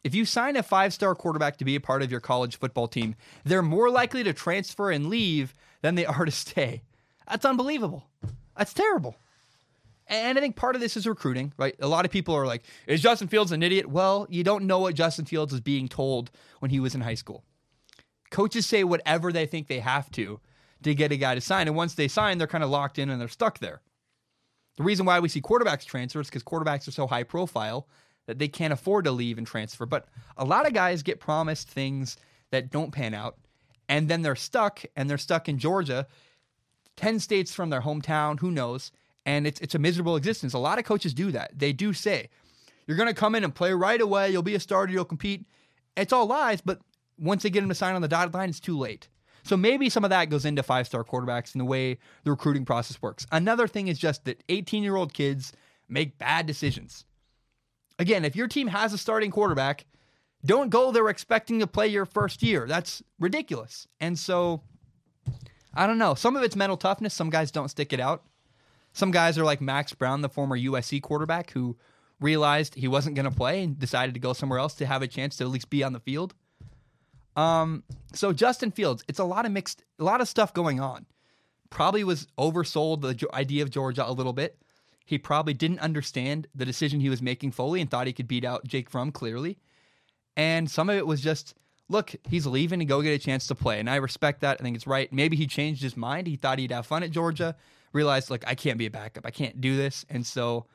[0.03, 2.89] if you sign a five star quarterback to be a part of your college football
[2.89, 6.83] team, they're more likely to transfer and leave than they are to stay.
[7.31, 8.09] That's unbelievable.
[8.57, 9.15] That's terrible.
[10.07, 11.75] And I think part of this is recruiting, right?
[11.81, 13.89] A lot of people are like, is Justin Fields an idiot?
[13.89, 17.15] Well, you don't know what Justin Fields was being told when he was in high
[17.15, 17.43] school.
[18.31, 20.41] Coaches say whatever they think they have to
[20.83, 21.69] to get a guy to sign.
[21.69, 23.81] And once they sign, they're kind of locked in and they're stuck there.
[24.77, 27.87] The reason why we see quarterbacks transfer is because quarterbacks are so high profile
[28.27, 29.87] that they can't afford to leave and transfer.
[29.87, 32.17] But a lot of guys get promised things
[32.51, 33.39] that don't pan out,
[33.89, 36.07] and then they're stuck, and they're stuck in Georgia,
[36.97, 38.93] 10 states from their hometown, who knows?
[39.27, 40.53] And it's, it's a miserable existence.
[40.53, 41.59] A lot of coaches do that.
[41.59, 42.29] They do say,
[42.87, 45.47] you're going to come in and play right away, you'll be a starter, you'll compete.
[45.97, 46.81] It's all lies, but
[47.19, 49.09] once they get them to sign on the dotted line, it's too late.
[49.45, 52.65] So maybe some of that goes into five star quarterbacks and the way the recruiting
[52.65, 53.27] process works.
[53.31, 55.53] Another thing is just that 18 year old kids
[55.89, 57.05] make bad decisions.
[57.99, 59.85] Again, if your team has a starting quarterback,
[60.45, 62.67] don't go there expecting to play your first year.
[62.67, 63.87] That's ridiculous.
[64.01, 64.63] And so,
[65.75, 66.15] I don't know.
[66.15, 67.15] Some of it's mental toughness.
[67.15, 68.25] Some guys don't stick it out.
[68.95, 71.77] Some guys are like Max Browne, the former USC quarterback, who
[72.21, 75.09] realized he wasn't going to play and decided to go somewhere else to have a
[75.09, 76.33] chance to at least be on the field.
[77.37, 81.07] Um, so Justin Fields, it's a lot of mixed, a lot of stuff going on.
[81.71, 84.59] Probably was oversold the idea of Georgia a little bit.
[85.05, 88.45] He probably didn't understand the decision he was making fully and thought he could beat
[88.45, 89.59] out Jake Fromm clearly.
[90.37, 91.55] And some of it was just,
[91.89, 93.81] look, he's leaving to go get a chance to play.
[93.81, 94.59] And I respect that.
[94.61, 95.13] I think it's right.
[95.13, 96.29] Maybe he changed his mind.
[96.29, 97.57] He thought he'd have fun at Georgia,
[97.95, 99.25] realized, like, I can't be a backup.
[99.25, 100.05] I can't do this.
[100.11, 100.67] And so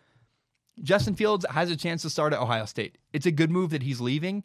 [0.81, 2.97] Justin Fields has a chance to start at Ohio State.
[3.13, 4.43] It's a good move that he's leaving.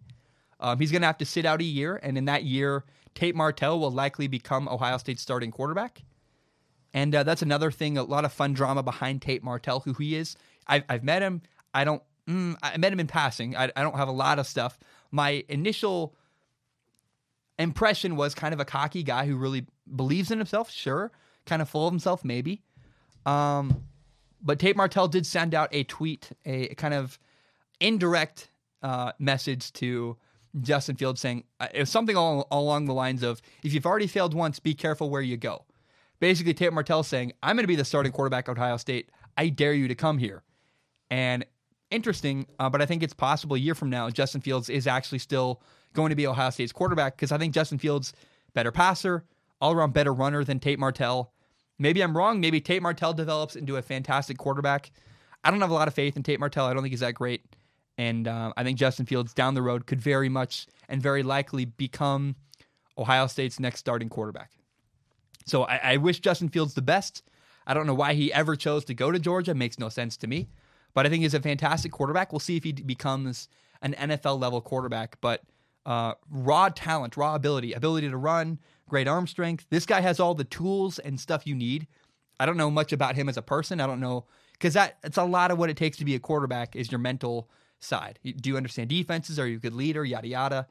[0.61, 1.99] Um, he's going to have to sit out a year.
[2.03, 2.85] And in that year,
[3.15, 6.03] Tate Martell will likely become Ohio State's starting quarterback.
[6.93, 10.15] And uh, that's another thing, a lot of fun drama behind Tate Martell, who he
[10.15, 10.37] is.
[10.67, 11.43] I've, I've met him.
[11.73, 13.57] I don't, mm, I met him in passing.
[13.57, 14.79] I, I don't have a lot of stuff.
[15.11, 16.15] My initial
[17.59, 21.13] impression was kind of a cocky guy who really believes in himself, sure,
[21.47, 22.63] kind of full of himself, maybe.
[23.27, 23.85] Um,
[24.43, 27.19] but Tate Martell did send out a tweet, a, kind of
[27.81, 28.51] indirect
[28.83, 30.17] uh, message to
[30.61, 34.07] Justin Fields saying uh, it was something all, along the lines of, "If you've already
[34.07, 35.65] failed once, be careful where you go."
[36.25, 39.11] basically Tate Martell saying, I'm going to be the starting quarterback at Ohio State.
[39.37, 40.43] I dare you to come here.
[41.11, 41.45] And
[41.91, 45.19] interesting, uh, but I think it's possible a year from now, Justin Fields is actually
[45.19, 45.61] still
[45.93, 48.15] going to be Ohio State's quarterback because I think Justin Fields,
[48.55, 49.25] better passer,
[49.65, 51.33] all around better runner than Tate Martell.
[51.79, 52.39] Maybe I'm wrong.
[52.39, 54.93] Maybe Tate Martell develops into a fantastic quarterback.
[55.43, 56.67] I don't have a lot of faith in Tate Martell.
[56.67, 57.43] I don't think he's that great.
[57.97, 61.65] And uh, I think Justin Fields down the road could very much and very likely
[61.65, 62.37] become
[62.99, 64.51] Ohio State's next starting quarterback.
[65.47, 67.23] So I, I wish Justin Fields the best.
[67.67, 69.53] I don't know why he ever chose to go to Georgia.
[69.53, 70.51] It makes no sense to me.
[70.93, 72.33] But I think he's a fantastic quarterback.
[72.33, 73.49] We'll see if he becomes
[73.81, 75.17] an NFL level quarterback.
[75.23, 75.41] But
[75.87, 79.67] uh, raw talent, raw ability, ability to run, great arm strength.
[79.71, 81.87] This guy has all the tools and stuff you need.
[82.39, 83.81] I don't know much about him as a person.
[83.81, 86.21] I don't know because that it's a lot of what it takes to be a
[86.21, 87.49] quarterback is your mental
[87.81, 88.19] side.
[88.23, 89.39] Do you understand defenses?
[89.39, 90.05] Are you a good leader?
[90.05, 90.67] Yada yada.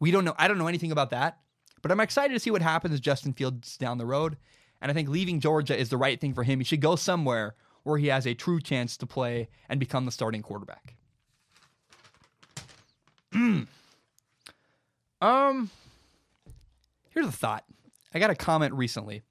[0.00, 0.34] We don't know.
[0.38, 1.38] I don't know anything about that.
[1.82, 4.38] But I'm excited to see what happens Justin Fields down the road.
[4.80, 6.58] And I think leaving Georgia is the right thing for him.
[6.58, 10.10] He should go somewhere where he has a true chance to play and become the
[10.10, 10.94] starting quarterback.
[13.34, 13.68] um,
[17.14, 17.64] here's a thought.
[18.12, 19.22] I got a comment recently.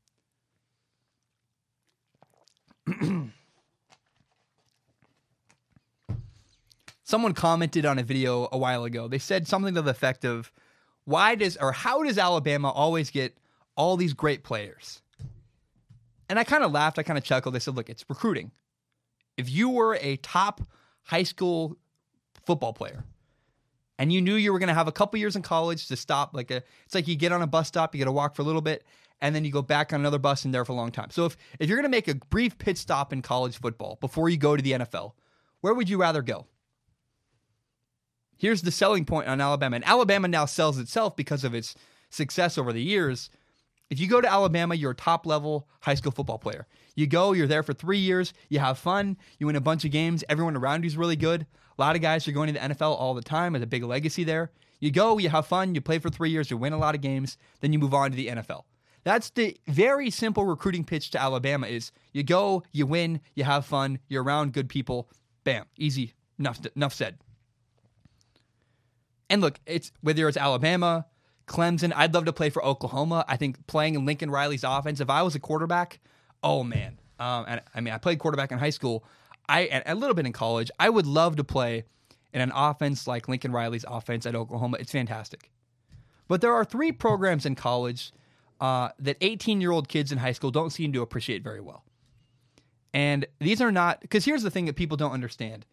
[7.03, 9.07] Someone commented on a video a while ago.
[9.07, 10.51] They said something to the effect of,
[11.05, 13.37] why does or how does Alabama always get
[13.75, 15.01] all these great players?
[16.29, 17.55] And I kind of laughed, I kind of chuckled.
[17.55, 18.51] I said, look, it's recruiting.
[19.37, 20.61] If you were a top
[21.03, 21.77] high school
[22.45, 23.03] football player
[24.03, 26.33] and you knew you were going to have a couple years in college to stop
[26.33, 28.41] like a it's like you get on a bus stop, you got to walk for
[28.41, 28.83] a little bit
[29.21, 31.09] and then you go back on another bus and there for a long time.
[31.09, 34.27] So if if you're going to make a brief pit stop in college football before
[34.27, 35.13] you go to the NFL,
[35.61, 36.47] where would you rather go?
[38.35, 39.77] Here's the selling point on Alabama.
[39.77, 41.73] And Alabama now sells itself because of its
[42.09, 43.29] success over the years.
[43.89, 46.67] If you go to Alabama, you're a top level high school football player.
[46.93, 49.91] You go, you're there for three years, you have fun, you win a bunch of
[49.91, 51.45] games, everyone around you is really good.
[51.77, 53.83] A lot of guys are going to the NFL all the time, there's a big
[53.83, 54.51] legacy there.
[54.79, 57.01] You go, you have fun, you play for three years, you win a lot of
[57.01, 58.63] games, then you move on to the NFL.
[59.03, 63.65] That's the very simple recruiting pitch to Alabama is you go, you win, you have
[63.65, 65.09] fun, you're around good people.
[65.43, 66.13] Bam, easy.
[66.39, 67.17] Enough, enough said.
[69.29, 71.05] And look, it's whether it's Alabama,
[71.47, 73.25] Clemson, I'd love to play for Oklahoma.
[73.27, 75.99] I think playing in Lincoln Riley's offense, if I was a quarterback,
[76.41, 76.99] oh man.
[77.19, 79.05] Um, and I mean, I played quarterback in high school.
[79.49, 80.71] I a little bit in college.
[80.79, 81.84] I would love to play
[82.34, 84.77] in an offense like Lincoln Riley's offense at Oklahoma.
[84.79, 85.51] It's fantastic.
[86.27, 88.12] But there are three programs in college
[88.60, 91.84] uh, that 18 year old kids in high school don't seem to appreciate very well.
[92.93, 95.65] And these are not, because here's the thing that people don't understand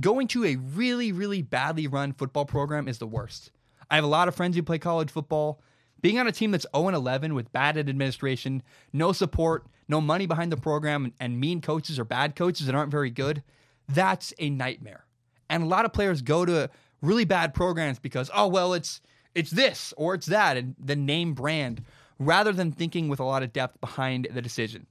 [0.00, 3.50] going to a really, really badly run football program is the worst.
[3.90, 5.62] I have a lot of friends who play college football.
[6.00, 10.52] Being on a team that's 0 11 with bad administration, no support, no money behind
[10.52, 13.42] the program, and mean coaches or bad coaches that aren't very good,
[13.88, 15.04] that's a nightmare.
[15.48, 16.70] And a lot of players go to
[17.00, 19.00] really bad programs because, oh, well, it's
[19.34, 21.82] it's this or it's that, and the name brand
[22.18, 24.86] rather than thinking with a lot of depth behind the decision.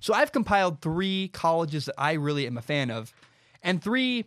[0.00, 3.14] So I've compiled three colleges that I really am a fan of,
[3.62, 4.24] and three,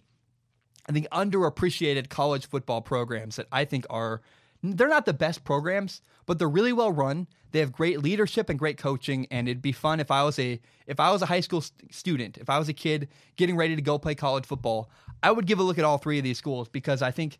[0.88, 4.22] I think, underappreciated college football programs that I think are
[4.64, 7.28] they're not the best programs, but they're really well run.
[7.56, 10.60] They have great leadership and great coaching, and it'd be fun if I was a
[10.88, 13.78] if I was a high school st- student, if I was a kid getting ready
[13.78, 14.90] to go play college football,
[15.24, 17.40] I would give a look at all three of these schools because I think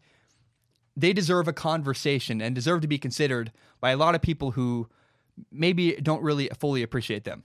[0.96, 3.52] they deserve a conversation and deserve to be considered
[3.82, 4.88] by a lot of people who
[5.52, 7.44] maybe don't really fully appreciate them.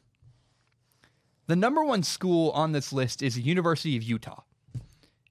[1.49, 4.43] The number one school on this list is the University of Utah.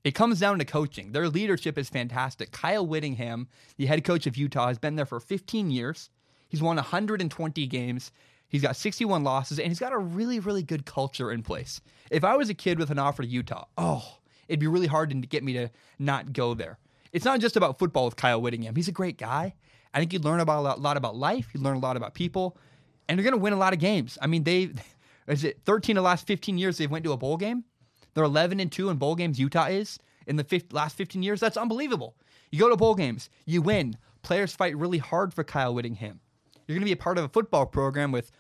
[0.04, 1.14] It comes down to coaching.
[1.14, 2.52] Their leadership is fantastic.
[2.52, 3.48] Kyle Whittingham,
[3.78, 6.10] the head coach of Utah, has been there for 15 years.
[6.50, 8.12] He's won 120 games.
[8.50, 11.80] He's got 61 losses, and he's got a really, really good culture in place.
[12.10, 15.12] If I was a kid with an offer to Utah, oh, it'd be really hard
[15.12, 16.80] to get me to not go there.
[17.14, 18.76] It's not just about football with Kyle Whittingham.
[18.76, 19.54] He's a great guy.
[19.94, 21.50] I think you'd learn about a lot about life.
[21.54, 22.58] You'd learn a lot about people,
[23.08, 24.18] and you're going to win a lot of games.
[24.22, 24.72] I mean, they
[25.28, 27.64] is it 13 of the last 15 years they've went to a bowl game.
[28.14, 29.40] They're 11 and two in bowl games.
[29.40, 31.40] Utah is in the last 15 years.
[31.40, 32.16] That's unbelievable.
[32.52, 33.98] You go to bowl games, you win.
[34.24, 36.20] Players fight really hard for Kyle Whittingham.
[36.70, 38.32] You're going to be a part of a football program with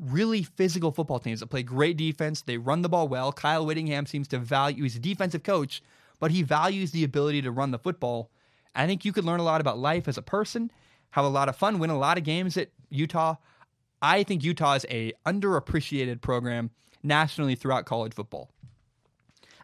[0.00, 2.42] really physical football teams that play great defense.
[2.42, 3.32] They run the ball well.
[3.32, 4.82] Kyle Whittingham seems to value.
[4.82, 5.80] He's a defensive coach,
[6.18, 8.30] but he values the ability to run the football.
[8.74, 10.70] I think you could learn a lot about life as a person
[11.10, 13.36] have a lot of fun, win a lot of games at Utah.
[14.00, 16.70] I think Utah is a underappreciated program
[17.02, 18.50] nationally throughout college football.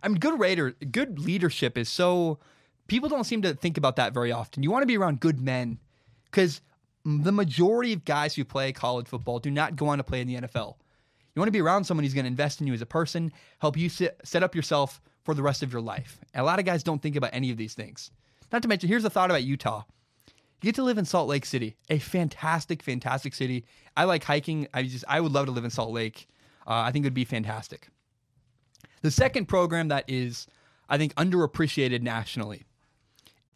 [0.03, 2.39] I mean, good Raider, good leadership is so
[2.89, 4.63] people don't seem to think about that very often.
[4.63, 5.79] You want to be around good men
[6.27, 6.61] because
[7.05, 10.29] the majority of guys who play college football do not go on to play in
[10.29, 10.77] the NFL.
[11.35, 13.33] You want to be around someone who's going to invest in you as a person,
[13.59, 16.19] help you sit, set up yourself for the rest of your life.
[16.33, 18.11] And a lot of guys don't think about any of these things.
[18.53, 19.83] Not to mention, here's a thought about Utah.
[20.63, 23.65] You get to live in Salt Lake City, a fantastic, fantastic city.
[23.97, 24.69] I like hiking.
[24.73, 26.29] I just I would love to live in Salt Lake.
[26.67, 27.89] Uh, I think it would be fantastic.
[29.03, 30.47] The second program that is,
[30.89, 32.65] I think, underappreciated nationally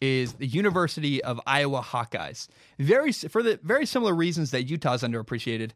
[0.01, 2.47] is the University of Iowa Hawkeyes.
[2.77, 5.71] Very for the very similar reasons that Utah's underappreciated.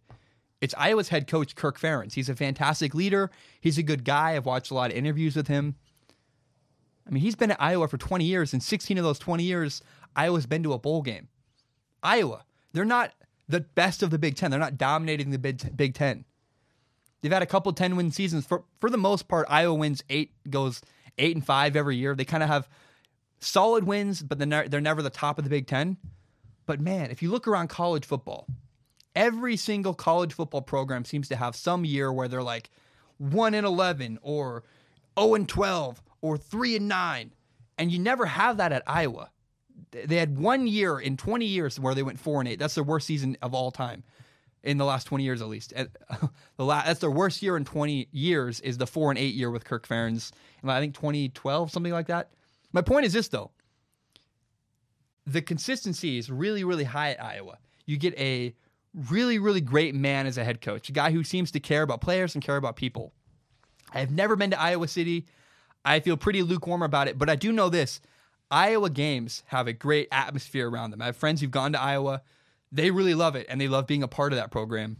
[0.62, 2.13] It's Iowa's head coach Kirk Ferentz.
[2.13, 3.29] He's a fantastic leader.
[3.59, 4.36] He's a good guy.
[4.36, 5.75] I've watched a lot of interviews with him.
[7.05, 9.81] I mean, he's been at Iowa for 20 years, and 16 of those 20 years,
[10.15, 11.27] Iowa's been to a bowl game.
[12.01, 13.12] Iowa, they're not
[13.49, 14.51] the best of the Big Ten.
[14.51, 16.23] They're not dominating the Big, Big Ten.
[17.21, 18.45] They've had a couple 10 win seasons.
[18.45, 20.81] For, for the most part, Iowa wins eight, goes
[21.17, 22.15] eight and five every year.
[22.15, 22.69] They kind of have
[23.43, 25.97] solid wins, but they're, never the top of the Big Ten.
[26.65, 28.47] But man, if you look around college football,
[29.15, 32.69] every single college football program seems to have some year where they're like
[33.17, 34.63] 1 and 11 or
[35.19, 37.32] 0 and 12 or 3 and 9.
[37.77, 39.29] And you never have that at Iowa
[39.91, 42.60] they had one year in 20 years where they went four and eight.
[42.60, 44.03] That's their worst season of all time
[44.63, 45.73] in the last 20 years at least.
[46.58, 49.51] the last, that's their worst year in 20 years is the four and eight year
[49.51, 50.32] with Kirk Ferentz.
[50.63, 52.29] I think 2012, something like that.
[52.73, 53.51] My point is this though.
[55.25, 57.59] The consistency is really, really high at Iowa.
[57.86, 58.53] You get a
[58.93, 62.01] really, really great man as a head coach, a guy who seems to care about
[62.01, 63.13] players and care about people.
[63.93, 65.25] I have never been to Iowa City.
[65.86, 68.01] I feel pretty lukewarm about it, but I do know this.
[68.51, 71.01] Iowa games have a great atmosphere around them.
[71.01, 72.21] I have friends who've gone to Iowa.
[72.71, 74.97] They really love it and they love being a part of that program.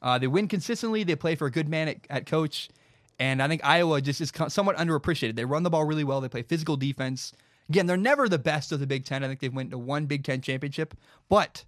[0.00, 1.04] Uh, they win consistently.
[1.04, 2.68] They play for a good man at, at, coach.
[3.22, 5.36] And I think Iowa just is somewhat underappreciated.
[5.36, 6.20] They run the ball really well.
[6.20, 7.32] They play physical defense.
[7.68, 9.22] Again, they're never the best of the Big Ten.
[9.22, 10.92] I think they've went to one Big Ten championship.
[11.28, 11.64] But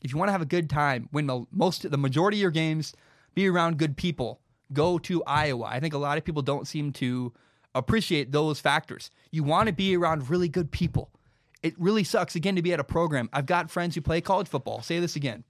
[0.00, 2.50] if you want to have a good time, win the most, the majority of your
[2.50, 2.94] games,
[3.34, 4.40] be around good people,
[4.72, 5.66] go to Iowa.
[5.66, 7.30] I think a lot of people don't seem to
[7.74, 9.10] appreciate those factors.
[9.30, 11.10] You want to be around really good people.
[11.62, 13.28] It really sucks, again, to be at a program.
[13.34, 14.80] I've got friends who play college football.
[14.80, 15.44] Say this again.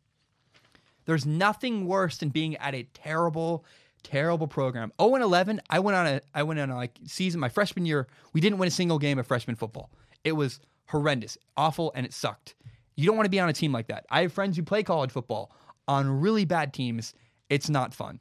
[1.04, 3.64] There's nothing worse than being at a terrible,
[4.02, 4.92] terrible program.
[5.00, 7.86] 0 and 11, I went on a I went on a like season my freshman
[7.86, 8.06] year.
[8.32, 9.90] We didn't win a single game of freshman football.
[10.24, 12.54] It was horrendous, awful, and it sucked.
[12.96, 14.06] You don't want to be on a team like that.
[14.10, 15.50] I have friends who play college football
[15.88, 17.14] on really bad teams.
[17.48, 18.20] It's not fun.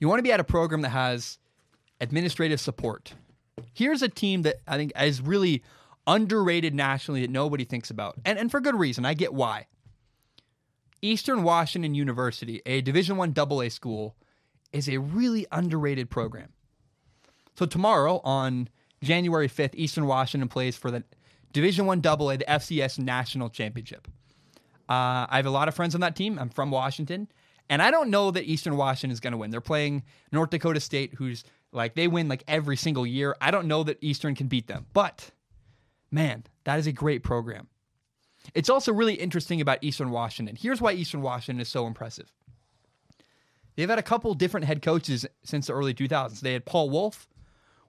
[0.00, 1.38] You want to be at a program that has
[2.00, 3.14] administrative support.
[3.72, 5.62] Here's a team that I think is really
[6.06, 8.16] underrated nationally that nobody thinks about.
[8.24, 9.04] And, and for good reason.
[9.04, 9.66] I get why.
[11.04, 14.16] Eastern Washington University, a Division 1 AA school,
[14.72, 16.48] is a really underrated program.
[17.58, 18.70] So tomorrow on
[19.02, 21.04] January 5th, Eastern Washington plays for the
[21.52, 24.08] Division 1 AA, the FCS National Championship.
[24.88, 26.38] Uh, I have a lot of friends on that team.
[26.38, 27.28] I'm from Washington,
[27.68, 29.50] and I don't know that Eastern Washington is going to win.
[29.50, 33.36] They're playing North Dakota State, who's like they win like every single year.
[33.42, 35.30] I don't know that Eastern can beat them, but
[36.10, 37.68] man, that is a great program.
[38.52, 40.56] It's also really interesting about Eastern Washington.
[40.56, 42.30] Here's why Eastern Washington is so impressive.
[43.76, 46.40] They've had a couple different head coaches since the early 2000s.
[46.40, 47.26] They had Paul Wulff,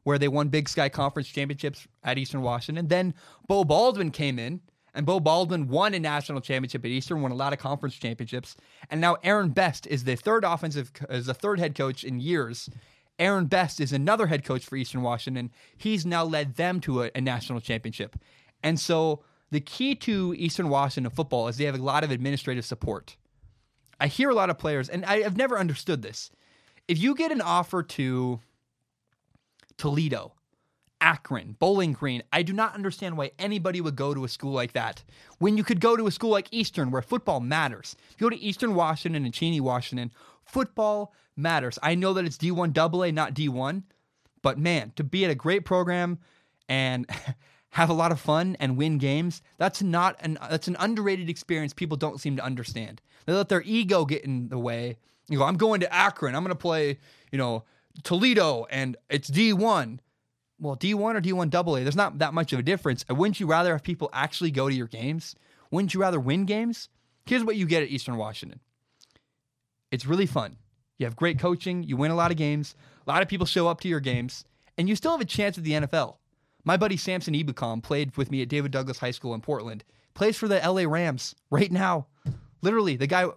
[0.04, 2.88] where they won Big Sky Conference championships at Eastern Washington.
[2.88, 3.13] Then
[3.48, 4.62] Beau Baldwin came in,
[4.94, 8.56] and Beau Baldwin won a national championship at Eastern, won a lot of conference championships.
[8.89, 12.70] And now Aaron Best is the third offensive, is the third head coach in years.
[13.20, 15.52] Aaron Best is another head coach for Eastern Washington.
[15.78, 18.15] He's now led them to a, a national championship.
[18.63, 19.24] And so
[19.56, 23.15] the key to Eastern Washington football is they have a lot of administrative support.
[24.02, 26.30] I hear a lot of players, and I, have never understood this.
[26.89, 28.41] If you get an offer to
[29.78, 30.34] Toledo,
[31.00, 34.74] Akron, Bowling Green, I do not understand why anybody would go to a school like
[34.74, 35.06] that
[35.39, 37.96] when you could go to a school like Eastern where football matters.
[38.10, 40.12] If you go to Eastern Washington and Cheney, Washington,
[40.44, 41.80] football matters.
[41.82, 43.84] I know that it's D1 AA, not D1,
[44.41, 46.20] but man, to be at a great program
[46.68, 47.10] and
[47.76, 51.74] have a lot of fun and win games, that's not an that's an underrated experience
[51.74, 53.02] people don't seem to understand.
[53.26, 54.98] They let their ego get in the way.
[55.28, 56.36] You go, I'm going to Akron.
[56.36, 57.00] I'm going to play,
[57.34, 57.66] you know,
[58.04, 60.00] Toledo and it's D1.
[60.58, 63.04] Well, D1 or D1 AA, there's not that much of a difference.
[63.10, 65.36] Wouldn't you rather have people actually go to your games?
[65.70, 66.88] Wouldn't you rather win games?
[67.26, 68.62] Here's what you get at Eastern Washington.
[69.92, 70.56] It's really fun.
[70.98, 72.74] You have great coaching, you win a lot of games,
[73.06, 74.46] a lot of people show up to your games,
[74.78, 76.16] and you still have a chance at the NFL.
[76.65, 79.84] My buddy Samson Ebukam played with me at David Douglas High School in Portland.
[80.15, 82.08] Plays for the LA Rams right now.
[82.62, 83.28] Literally, the guy,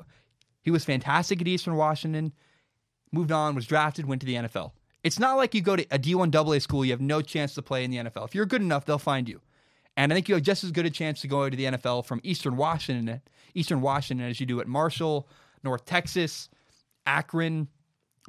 [0.63, 2.33] he was fantastic at Eastern Washington,
[3.13, 4.73] moved on, was drafted, went to the NFL.
[5.05, 7.63] It's not like you go to a D1 AA school, you have no chance to
[7.63, 8.25] play in the NFL.
[8.25, 9.41] If you're good enough, they'll find you.
[9.97, 12.07] And I think you have just as good a chance to go to the NFL
[12.07, 13.21] from Eastern Washington,
[13.55, 15.29] Eastern Washington as you do at Marshall,
[15.63, 16.49] North Texas,
[17.05, 17.69] Akron,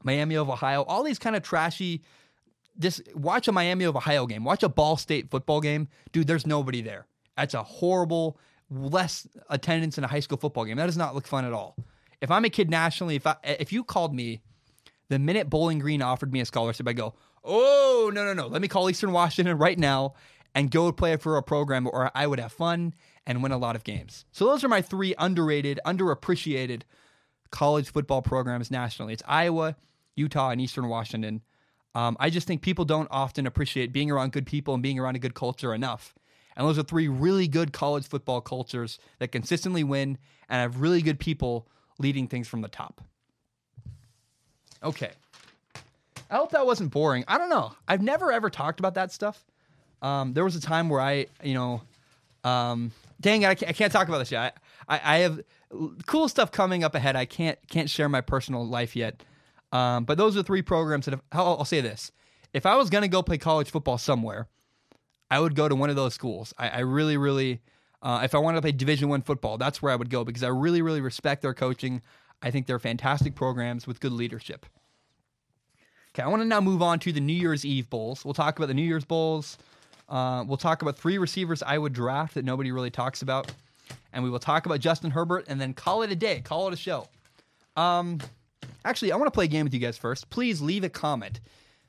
[0.03, 2.01] Miami of Ohio, all these kind of trashy
[2.75, 6.27] this watch a Miami of Ohio game, watch a Ball State football game, dude.
[6.27, 7.08] There's nobody there.
[7.38, 10.77] That's a horrible, less attendance in a high school football game.
[10.77, 11.75] That does not look fun at all.
[12.21, 14.41] If I'm a kid nationally, if I, if you called me
[15.10, 18.62] the minute Bowling Green offered me a scholarship, I go, oh no no no, let
[18.62, 20.13] me call Eastern Washington right now
[20.55, 22.93] and go play for a program where I would have fun
[23.25, 24.25] and win a lot of games.
[24.32, 26.82] So those are my three underrated, underappreciated
[27.51, 29.13] college football programs nationally.
[29.13, 29.75] It's Iowa,
[30.15, 31.41] Utah, and Eastern Washington.
[31.95, 35.15] Um, I just think people don't often appreciate being around good people and being around
[35.15, 36.13] a good culture enough.
[36.56, 40.17] And those are three really good college football cultures that consistently win
[40.49, 43.02] and have really good people leading things from the top.
[44.84, 45.12] Okay.
[46.30, 47.23] I hope that wasn't boring.
[47.28, 47.73] I don't know.
[47.88, 49.43] I've never ever talked about that stuff.
[50.02, 51.82] Um, there was a time where I, you know,
[52.43, 54.56] um, dang I can't, I can't talk about this yet.
[54.88, 55.41] I, I, I have
[56.06, 57.15] cool stuff coming up ahead.
[57.15, 59.21] I can't can't share my personal life yet.
[59.71, 62.12] Um, but those are three programs that have, I'll, I'll say this:
[62.53, 64.47] if I was going to go play college football somewhere,
[65.29, 66.53] I would go to one of those schools.
[66.58, 67.62] I, I really, really,
[68.01, 70.43] uh, if I wanted to play Division One football, that's where I would go because
[70.43, 72.01] I really, really respect their coaching.
[72.41, 74.65] I think they're fantastic programs with good leadership.
[76.13, 78.26] Okay, I want to now move on to the New Year's Eve bowls.
[78.26, 79.57] We'll talk about the New Year's bowls.
[80.07, 83.51] Uh, we'll talk about three receivers I would draft that nobody really talks about,
[84.11, 86.74] and we will talk about Justin Herbert, and then call it a day, call it
[86.74, 87.07] a show.
[87.78, 88.20] Um,
[88.86, 90.30] Actually, I want to play a game with you guys first.
[90.30, 91.39] Please leave a comment.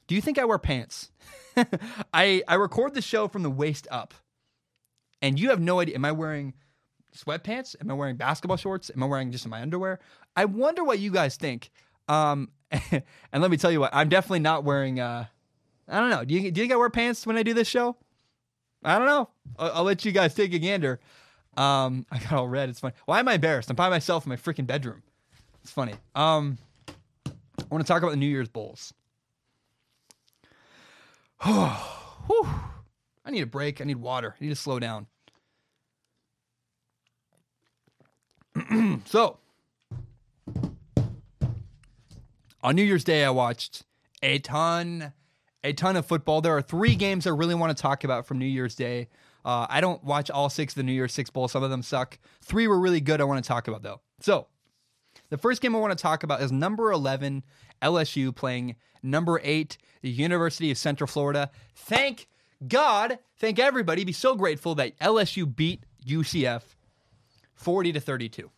[0.07, 1.11] Do you think I wear pants?
[2.12, 4.14] I I record the show from the waist up.
[5.22, 5.95] And you have no idea.
[5.95, 6.55] Am I wearing
[7.14, 7.76] sweatpants?
[7.80, 8.91] Am I wearing basketball shorts?
[8.95, 10.01] Am I wearing just my underwear?
[10.36, 11.70] I wonder what you guys think.
[12.09, 15.01] Um, and let me tell you what, I'm definitely not wearing.
[15.01, 15.26] Uh,
[15.88, 16.24] I don't know.
[16.24, 17.97] Do you do you think I wear pants when I do this show?
[18.82, 19.28] I don't know.
[19.59, 21.01] I'll, I'll let you guys take a gander.
[21.57, 22.68] Um, I got all red.
[22.68, 22.95] It's funny.
[23.07, 23.70] Why am I embarrassed?
[23.70, 25.03] I'm by myself in my freaking bedroom.
[25.62, 25.95] It's funny.
[26.14, 26.59] Um,
[27.71, 28.93] I want to talk about the New Year's Bowls.
[31.43, 31.87] I
[33.31, 33.81] need a break.
[33.81, 34.35] I need water.
[34.41, 35.07] I need to slow down.
[39.07, 39.39] so,
[42.62, 43.85] on New Year's Day, I watched
[44.23, 45.12] a ton,
[45.62, 46.41] a ton of football.
[46.41, 49.09] There are three games I really want to talk about from New Year's Day.
[49.45, 51.49] Uh, I don't watch all six of the New Year's Six Bowl.
[51.49, 52.18] Some of them suck.
[52.43, 53.21] Three were really good.
[53.21, 54.01] I want to talk about though.
[54.21, 54.49] So,
[55.31, 57.43] the first game I want to talk about is number eleven
[57.83, 61.51] LSU playing number eight, the University of Central Florida.
[61.74, 62.28] Thank
[62.66, 64.05] God, thank everybody.
[64.05, 66.62] Be so grateful that LSU beat UCF
[67.55, 68.51] 40 to 32.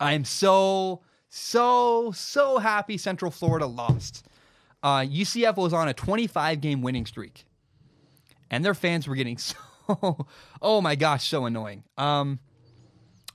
[0.00, 4.26] I am so, so, so happy Central Florida lost.
[4.82, 7.44] Uh, UCF was on a 25 game winning streak,
[8.50, 9.56] and their fans were getting so,
[10.62, 11.82] oh my gosh, so annoying.
[11.96, 12.38] Um,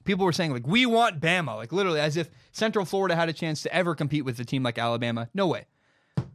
[0.04, 3.34] people were saying, like, we want Bama, like literally as if Central Florida had a
[3.34, 5.30] chance to ever compete with a team like Alabama.
[5.34, 5.66] No way.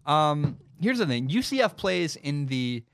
[0.07, 2.85] Um, here's the thing UCF plays in the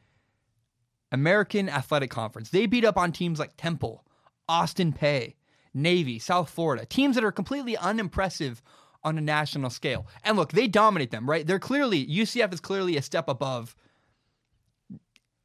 [1.13, 2.51] American Athletic Conference.
[2.51, 4.05] They beat up on teams like Temple,
[4.49, 5.35] Austin Peay,
[5.73, 8.63] Navy, South Florida, teams that are completely unimpressive
[9.03, 10.07] on a national scale.
[10.25, 11.47] And look, they dominate them, right?
[11.47, 13.77] They're clearly, UCF is clearly a step above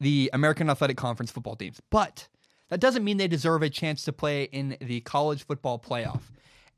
[0.00, 1.80] the American Athletic Conference football teams.
[1.90, 2.28] But
[2.70, 6.22] that doesn't mean they deserve a chance to play in the college football playoff.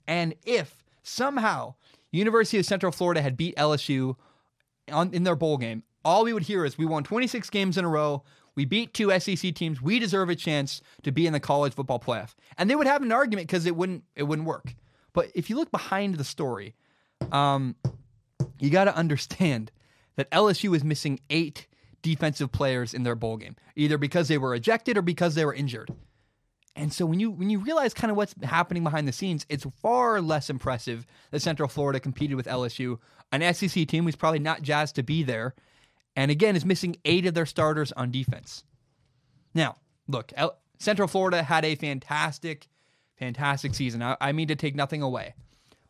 [0.09, 1.75] And if somehow
[2.11, 4.17] University of Central Florida had beat LSU
[4.91, 7.85] on, in their bowl game, all we would hear is we won 26 games in
[7.85, 8.25] a row.
[8.55, 9.81] We beat two SEC teams.
[9.81, 12.35] We deserve a chance to be in the college football playoff.
[12.59, 14.75] And they would have an argument because it wouldn't it wouldn't work.
[15.13, 16.75] But if you look behind the story,
[17.31, 17.77] um,
[18.59, 19.71] you got to understand
[20.17, 21.67] that LSU is missing eight
[22.03, 25.55] defensive players in their bowl game, either because they were ejected or because they were
[25.55, 25.91] injured.
[26.75, 29.67] And so when you when you realize kind of what's happening behind the scenes, it's
[29.83, 32.99] far less impressive that Central Florida competed with LSU,
[33.31, 35.55] an SEC team who's probably not jazzed to be there,
[36.17, 38.65] and again is missing eight of their starters on defense.
[39.55, 39.77] Now,
[40.09, 42.69] look, L- Central Florida had a fantastic,
[43.17, 44.03] fantastic season.
[44.03, 45.35] I, I mean to take nothing away,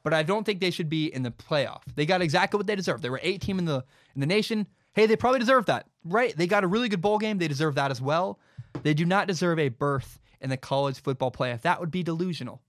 [0.02, 1.82] but I don't think they should be in the playoff.
[1.94, 3.02] They got exactly what they deserve.
[3.02, 3.84] They were eight team in the
[4.16, 4.66] in the nation.
[4.94, 6.36] Hey, they probably deserve that, right?
[6.36, 7.38] They got a really good bowl game.
[7.38, 8.38] They deserve that as well.
[8.82, 11.62] They do not deserve a berth in the college football playoff.
[11.62, 12.60] That would be delusional.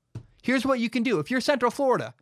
[0.41, 2.13] Here's what you can do if you're Central Florida.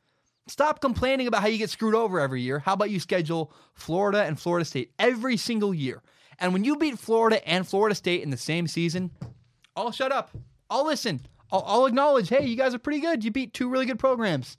[0.47, 2.59] Stop complaining about how you get screwed over every year.
[2.59, 6.01] How about you schedule Florida and Florida State every single year?
[6.39, 9.11] And when you beat Florida and Florida State in the same season,
[9.75, 10.31] I'll shut up.
[10.69, 11.21] I'll listen.
[11.51, 13.23] I'll, I'll acknowledge, hey, you guys are pretty good.
[13.23, 14.57] You beat two really good programs.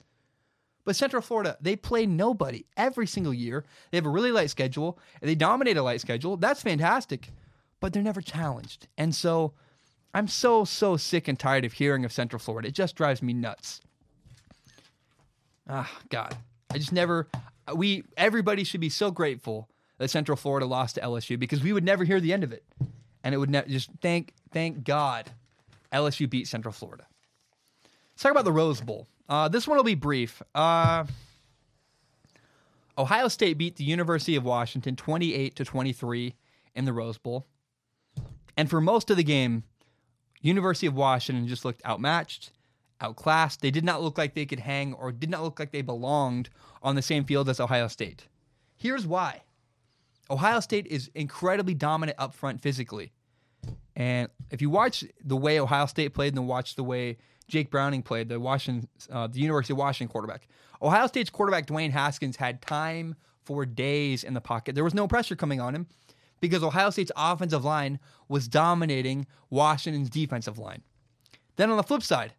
[0.85, 3.63] But Central Florida, they play nobody every single year.
[3.91, 6.35] They have a really light schedule, and they dominate a light schedule.
[6.35, 7.29] That's fantastic,
[7.79, 8.87] but they're never challenged.
[8.97, 9.53] And so
[10.13, 12.67] I'm so, so sick and tired of hearing of Central Florida.
[12.67, 13.81] It just drives me nuts.
[15.67, 16.35] Ah, God.
[16.71, 17.27] I just never,
[17.73, 21.83] we, everybody should be so grateful that Central Florida lost to LSU because we would
[21.83, 22.63] never hear the end of it.
[23.23, 25.31] And it would never, just thank, thank God
[25.93, 27.05] LSU beat Central Florida.
[28.13, 29.07] Let's talk about the Rose Bowl.
[29.29, 30.41] Uh, this one will be brief.
[30.53, 31.05] Uh,
[32.97, 36.35] Ohio State beat the University of Washington 28 to 23
[36.75, 37.45] in the Rose Bowl.
[38.55, 39.63] And for most of the game,
[40.41, 42.51] University of Washington just looked outmatched,
[43.01, 43.61] outclassed.
[43.61, 46.49] They did not look like they could hang or did not look like they belonged
[46.83, 48.27] on the same field as Ohio State.
[48.75, 49.41] Here's why.
[50.29, 53.11] Ohio State is incredibly dominant up front physically.
[53.95, 57.17] And if you watch the way Ohio State played and then watch the way
[57.47, 60.47] Jake Browning played, the Washington, uh, the University of Washington quarterback.
[60.81, 64.75] Ohio State's quarterback Dwayne Haskins had time for days in the pocket.
[64.75, 65.87] There was no pressure coming on him
[66.39, 70.81] because Ohio State's offensive line was dominating Washington's defensive line.
[71.55, 72.33] Then on the flip side,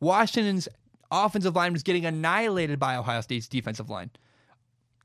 [0.00, 0.68] Washington's
[1.10, 4.10] offensive line was getting annihilated by Ohio State's defensive line.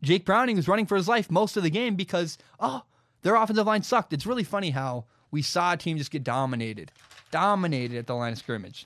[0.01, 2.83] Jake Browning was running for his life most of the game because, oh,
[3.23, 4.13] their offensive line sucked.
[4.13, 6.91] It's really funny how we saw a team just get dominated,
[7.31, 8.85] dominated at the line of scrimmage.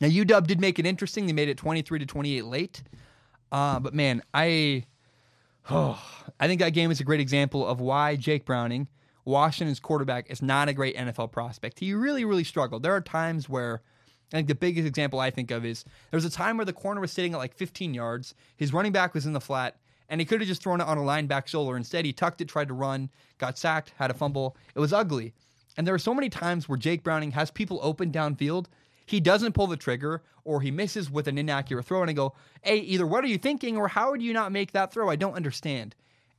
[0.00, 1.26] Now UW did make it interesting.
[1.26, 2.82] They made it 23 to 28 late.
[3.52, 4.84] Uh, but man, I
[5.70, 6.02] oh,
[6.40, 8.88] I think that game is a great example of why Jake Browning,
[9.24, 11.78] Washington's quarterback, is not a great NFL prospect.
[11.78, 12.82] He really, really struggled.
[12.82, 13.82] There are times where
[14.32, 16.72] I think the biggest example I think of is there was a time where the
[16.72, 18.34] corner was sitting at like 15 yards.
[18.56, 19.76] His running back was in the flat,
[20.08, 21.76] and he could have just thrown it on a lineback shoulder.
[21.76, 24.56] Instead, he tucked it, tried to run, got sacked, had a fumble.
[24.74, 25.34] It was ugly.
[25.76, 28.66] And there are so many times where Jake Browning has people open downfield
[29.10, 32.34] he doesn't pull the trigger or he misses with an inaccurate throw and I go,
[32.62, 35.10] hey, either what are you thinking or how would you not make that throw?
[35.10, 35.94] I don't understand.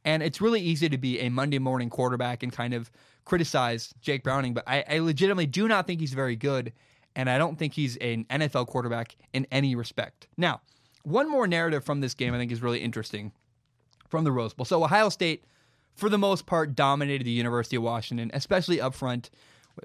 [0.05, 2.89] And it's really easy to be a Monday morning quarterback and kind of
[3.25, 6.73] criticize Jake Browning, but I, I legitimately do not think he's very good.
[7.15, 10.27] And I don't think he's an NFL quarterback in any respect.
[10.37, 10.61] Now,
[11.03, 13.33] one more narrative from this game I think is really interesting.
[14.09, 14.65] from the Rose Bowl.
[14.65, 15.43] So Ohio State,
[15.95, 19.29] for the most part, dominated the University of Washington, especially up front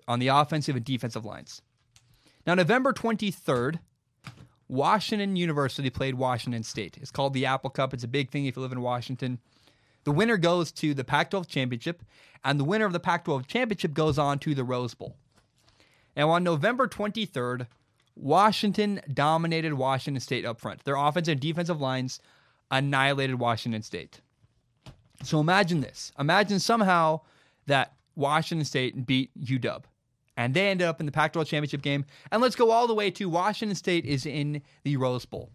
[0.09, 1.63] on the offensive and defensive lines.
[2.47, 3.81] Now, November 23rd,
[4.69, 6.97] Washington University played Washington State.
[7.01, 7.93] It's called the Apple Cup.
[7.93, 9.41] It's a big thing if you live in Washington.
[10.05, 12.05] The winner goes to the Pac 12 championship,
[12.45, 15.17] and the winner of the Pac 12 championship goes on to the Rose Bowl.
[16.17, 17.67] Now, on November 23rd,
[18.15, 20.85] Washington dominated Washington State up front.
[20.85, 22.21] Their offensive and defensive lines
[22.71, 24.21] annihilated Washington State.
[25.25, 26.13] So imagine this.
[26.19, 27.23] Imagine somehow
[27.67, 29.83] that Washington State beat UW
[30.37, 32.05] and they ended up in the Pac 12 championship game.
[32.31, 35.51] And let's go all the way to Washington State is in the Rose Bowl.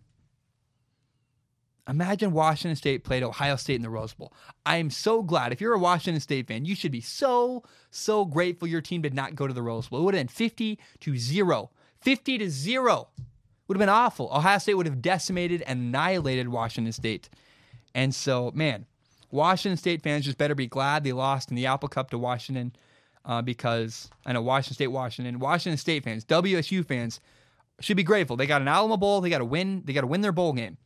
[1.87, 4.33] Imagine Washington State played Ohio State in the Rose Bowl.
[4.65, 5.51] I am so glad.
[5.51, 9.13] If you're a Washington State fan, you should be so, so grateful your team did
[9.13, 10.01] not go to the Rose Bowl.
[10.01, 11.71] It would have been 50 to 0.
[12.01, 13.07] 50 to 0.
[13.67, 14.29] Would have been awful.
[14.31, 17.29] Ohio State would have decimated and annihilated Washington State.
[17.93, 18.85] And so, man,
[19.31, 22.73] Washington State fans just better be glad they lost in the Apple Cup to Washington
[23.25, 27.19] uh, because I know Washington State, Washington, Washington State fans, WSU fans
[27.79, 28.35] should be grateful.
[28.37, 29.21] They got an Alamo Bowl.
[29.21, 29.83] They got to win.
[29.85, 30.77] They got to win their bowl game.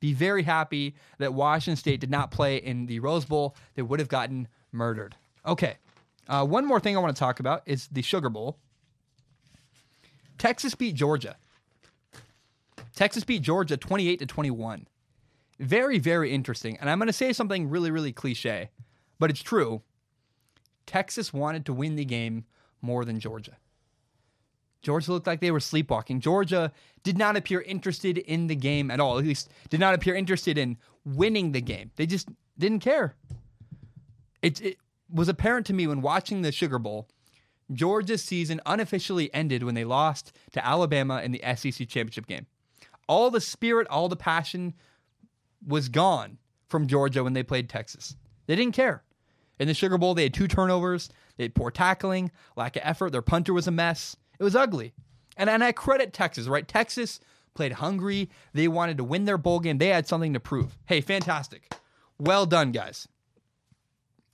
[0.00, 3.56] Be very happy that Washington State did not play in the Rose Bowl.
[3.74, 5.16] They would have gotten murdered.
[5.46, 5.76] Okay.
[6.28, 8.58] Uh, one more thing I want to talk about is the Sugar Bowl.
[10.38, 11.36] Texas beat Georgia.
[12.94, 14.86] Texas beat Georgia 28 to 21.
[15.58, 16.76] Very, very interesting.
[16.80, 18.70] And I'm going to say something really, really cliche,
[19.18, 19.82] but it's true.
[20.86, 22.44] Texas wanted to win the game
[22.80, 23.56] more than Georgia.
[24.82, 26.20] Georgia looked like they were sleepwalking.
[26.20, 26.70] Georgia
[27.02, 29.18] did not appear interested in the game at all.
[29.18, 31.90] At least did not appear interested in winning the game.
[31.96, 33.16] They just didn't care.
[34.42, 34.76] It, it
[35.10, 37.08] was apparent to me when watching the Sugar Bowl.
[37.72, 42.46] Georgia's season unofficially ended when they lost to Alabama in the SEC championship game.
[43.08, 44.74] All the spirit, all the passion
[45.66, 48.14] was gone from Georgia when they played Texas.
[48.46, 49.02] They didn't care.
[49.58, 53.12] In the Sugar Bowl, they had two turnovers, they had poor tackling, lack of effort.
[53.12, 54.16] Their punter was a mess.
[54.38, 54.92] It was ugly.
[55.36, 56.66] And, and I credit Texas, right?
[56.66, 57.20] Texas
[57.54, 58.30] played hungry.
[58.52, 59.78] They wanted to win their bowl game.
[59.78, 60.78] They had something to prove.
[60.86, 61.72] Hey, fantastic.
[62.18, 63.08] Well done, guys.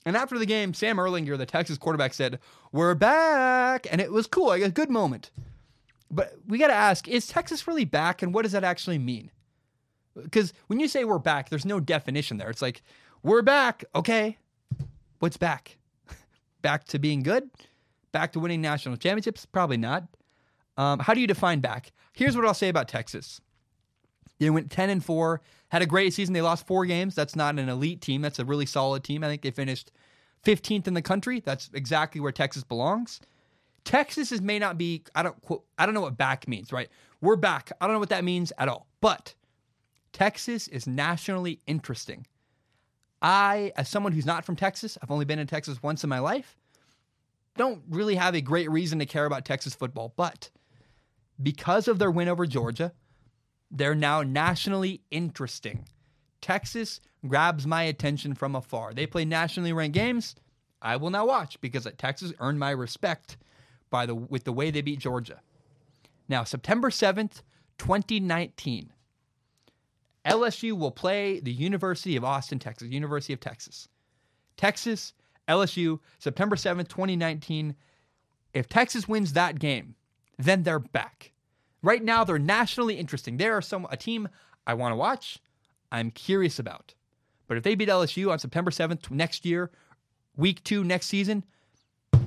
[0.05, 2.39] And after the game, Sam Ehlinger, the Texas quarterback, said,
[2.71, 3.87] We're back.
[3.89, 5.31] And it was cool, like a good moment.
[6.11, 8.21] But we got to ask is Texas really back?
[8.21, 9.31] And what does that actually mean?
[10.21, 12.49] Because when you say we're back, there's no definition there.
[12.49, 12.83] It's like,
[13.23, 13.83] we're back.
[13.95, 14.37] Okay.
[15.23, 15.77] What's back?
[16.61, 17.49] back to being good?
[18.11, 19.45] Back to winning national championships?
[19.45, 20.03] Probably not.
[20.75, 21.93] Um, how do you define back?
[22.11, 23.39] Here's what I'll say about Texas.
[24.39, 26.33] They went 10 and 4, had a great season.
[26.33, 27.15] They lost four games.
[27.15, 28.21] That's not an elite team.
[28.21, 29.23] That's a really solid team.
[29.23, 29.93] I think they finished
[30.43, 31.39] 15th in the country.
[31.39, 33.21] That's exactly where Texas belongs.
[33.85, 35.37] Texas is may not be I don't
[35.77, 36.89] I don't know what back means, right?
[37.21, 37.71] We're back.
[37.79, 38.87] I don't know what that means at all.
[38.99, 39.35] But
[40.11, 42.25] Texas is nationally interesting.
[43.23, 46.19] I, as someone who's not from Texas, I've only been in Texas once in my
[46.19, 46.57] life,
[47.55, 50.13] don't really have a great reason to care about Texas football.
[50.17, 50.49] But
[51.41, 52.91] because of their win over Georgia,
[53.71, 55.85] they're now nationally interesting.
[56.41, 58.93] Texas grabs my attention from afar.
[58.93, 60.35] They play nationally ranked games.
[60.81, 63.37] I will now watch because Texas earned my respect
[63.89, 65.39] by the with the way they beat Georgia.
[66.27, 67.41] Now, September 7th,
[67.77, 68.91] 2019.
[70.25, 73.87] LSU will play the University of Austin, Texas, University of Texas.
[74.55, 75.13] Texas,
[75.47, 77.75] LSU, September 7th, 2019.
[78.53, 79.95] If Texas wins that game,
[80.37, 81.31] then they're back.
[81.81, 83.37] Right now, they're nationally interesting.
[83.37, 84.29] They are some a team
[84.65, 85.39] I want to watch.
[85.91, 86.93] I'm curious about.
[87.47, 89.69] But if they beat LSU on September 7th next year,
[90.37, 91.43] week two next season,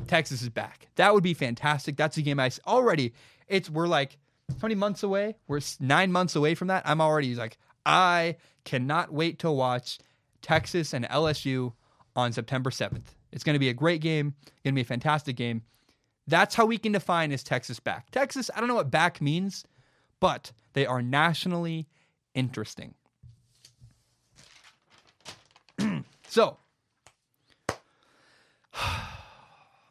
[0.06, 0.88] Texas is back.
[0.96, 1.96] That would be fantastic.
[1.96, 3.14] That's a game I already.
[3.48, 4.18] It's we're like
[4.48, 5.36] how many months away?
[5.48, 6.82] We're nine months away from that.
[6.86, 9.98] I'm already like I cannot wait to watch
[10.42, 11.72] Texas and LSU
[12.16, 13.14] on September 7th.
[13.32, 14.34] It's going to be a great game,
[14.64, 15.62] going to be a fantastic game.
[16.26, 18.10] That's how we can define is Texas back.
[18.10, 19.64] Texas, I don't know what back means,
[20.18, 21.86] but they are nationally
[22.34, 22.94] interesting.
[26.28, 26.56] so,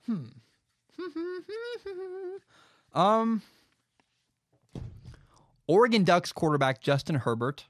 [0.05, 0.25] hmm.
[2.93, 3.41] um,
[5.67, 7.65] Oregon Ducks quarterback Justin Herbert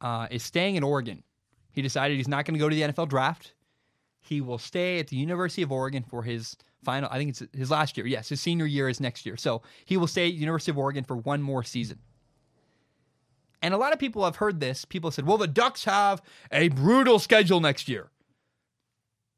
[0.00, 1.22] uh, is staying in Oregon.
[1.72, 3.54] He decided he's not going to go to the NFL draft.
[4.20, 7.70] He will stay at the University of Oregon for his final, I think it's his
[7.70, 8.06] last year.
[8.06, 9.36] Yes, his senior year is next year.
[9.36, 11.98] So he will stay at University of Oregon for one more season.
[13.62, 14.84] And a lot of people have heard this.
[14.84, 18.10] People said, well, the Ducks have a brutal schedule next year.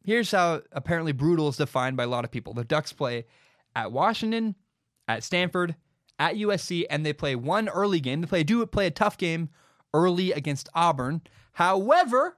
[0.04, 2.54] Here's how apparently brutal is defined by a lot of people.
[2.54, 3.26] The Ducks play
[3.74, 4.54] at Washington,
[5.08, 5.76] at Stanford,
[6.18, 8.20] at USC, and they play one early game.
[8.20, 9.48] They play do play a tough game
[9.94, 11.22] early against Auburn.
[11.52, 12.36] However,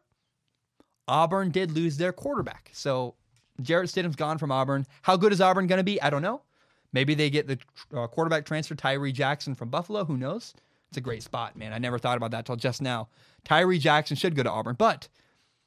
[1.06, 2.70] Auburn did lose their quarterback.
[2.72, 3.14] So
[3.60, 4.86] Jarrett Stidham's gone from Auburn.
[5.02, 6.00] How good is Auburn going to be?
[6.00, 6.42] I don't know.
[6.92, 7.58] Maybe they get the
[7.96, 10.04] uh, quarterback transfer, Tyree Jackson from Buffalo.
[10.04, 10.54] Who knows?
[10.88, 11.72] It's a great spot, man.
[11.72, 13.08] I never thought about that till just now.
[13.44, 14.76] Tyree Jackson should go to Auburn.
[14.78, 15.08] But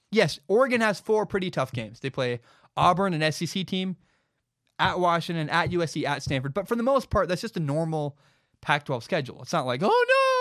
[0.09, 1.99] yes, Oregon has four pretty tough games.
[1.99, 2.39] They play
[2.77, 3.97] Auburn, an SEC team,
[4.79, 6.53] at Washington, at USC, at Stanford.
[6.53, 8.17] But for the most part, that's just a normal
[8.61, 9.41] Pac 12 schedule.
[9.41, 10.36] It's not like, oh no!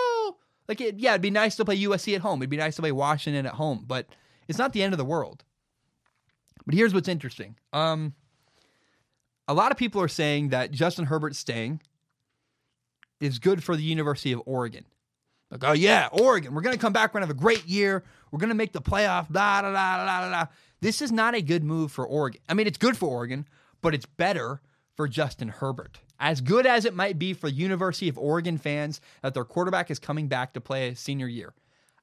[0.67, 2.41] Like, it, yeah, it'd be nice to play USC at home.
[2.41, 3.85] It'd be nice to play Washington at home.
[3.87, 4.07] But
[4.47, 5.43] it's not the end of the world.
[6.65, 7.55] But here's what's interesting.
[7.71, 8.13] Um,
[9.47, 11.81] a lot of people are saying that Justin Herbert staying
[13.21, 14.85] is good for the University of Oregon.
[15.49, 17.13] Like, oh yeah, Oregon, we're gonna come back.
[17.13, 18.03] We're gonna have a great year.
[18.31, 19.29] We're gonna make the playoff.
[19.29, 20.47] Blah blah blah blah blah.
[20.81, 22.41] This is not a good move for Oregon.
[22.49, 23.47] I mean, it's good for Oregon,
[23.81, 24.61] but it's better
[24.97, 25.99] for Justin Herbert.
[26.19, 29.99] As good as it might be for University of Oregon fans that their quarterback is
[29.99, 31.53] coming back to play a senior year,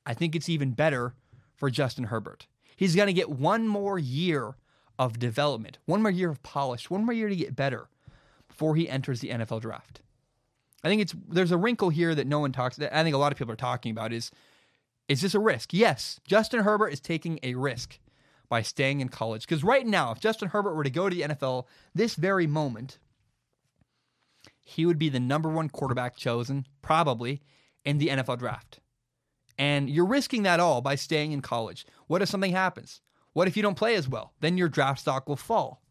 [0.06, 1.14] I think it's even better
[1.56, 2.46] for Justin Herbert.
[2.76, 4.56] He's going to get one more year
[4.96, 7.88] of development, one more year of polish, one more year to get better
[8.48, 10.00] before he enters the NFL draft.
[10.84, 12.76] I think it's there's a wrinkle here that no one talks.
[12.76, 14.30] That I think a lot of people are talking about is
[15.08, 15.72] is this a risk?
[15.72, 17.98] Yes, Justin Herbert is taking a risk
[18.54, 21.22] by staying in college because right now, if Justin Herbert were to go to the
[21.22, 23.00] NFL this very moment,
[24.60, 27.42] he would be the number one quarterback chosen probably
[27.84, 28.78] in the NFL draft.
[29.58, 31.84] And you're risking that all by staying in college.
[32.06, 33.00] What if something happens?
[33.32, 34.34] What if you don't play as well?
[34.38, 35.82] Then your draft stock will fall.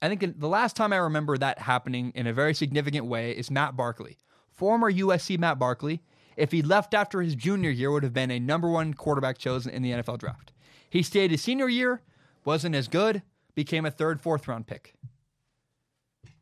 [0.00, 3.50] I think the last time I remember that happening in a very significant way is
[3.50, 4.16] Matt Barkley.
[4.52, 6.04] Former USC Matt Barkley,
[6.36, 9.72] if he left after his junior year, would have been a number one quarterback chosen
[9.72, 10.52] in the NFL draft.
[10.92, 12.02] He stayed his senior year,
[12.44, 13.22] wasn't as good,
[13.54, 14.92] became a third, fourth round pick.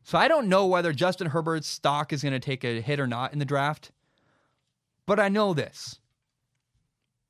[0.03, 3.07] So I don't know whether Justin Herbert's stock is going to take a hit or
[3.07, 3.93] not in the draft,
[5.05, 6.01] but I know this.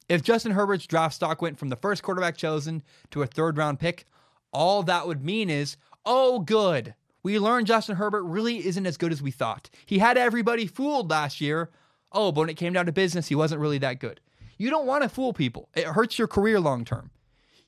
[0.09, 3.79] If Justin Herbert's draft stock went from the first quarterback chosen to a third round
[3.79, 4.07] pick,
[4.51, 6.95] all that would mean is Oh, good.
[7.21, 9.69] We learned Justin Herbert really isn't as good as we thought.
[9.85, 11.69] He had everybody fooled last year.
[12.11, 14.21] Oh, but when it came down to business, he wasn't really that good.
[14.61, 17.09] You don't want to fool people, it hurts your career long term.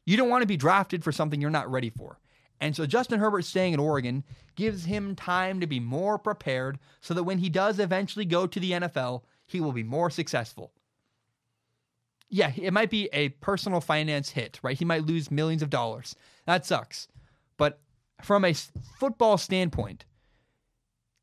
[0.05, 2.19] You don't want to be drafted for something you're not ready for.
[2.61, 4.23] And so Justin Herbert staying at Oregon
[4.53, 8.59] gives him time to be more prepared so that when he does eventually go to
[8.59, 10.71] the NFL, he will be more successful.
[12.29, 14.77] Yeah, it might be a personal finance hit, right?
[14.77, 16.15] He might lose millions of dollars.
[16.45, 17.07] That sucks.
[17.57, 17.79] But
[18.21, 18.53] from a
[18.99, 20.05] football standpoint,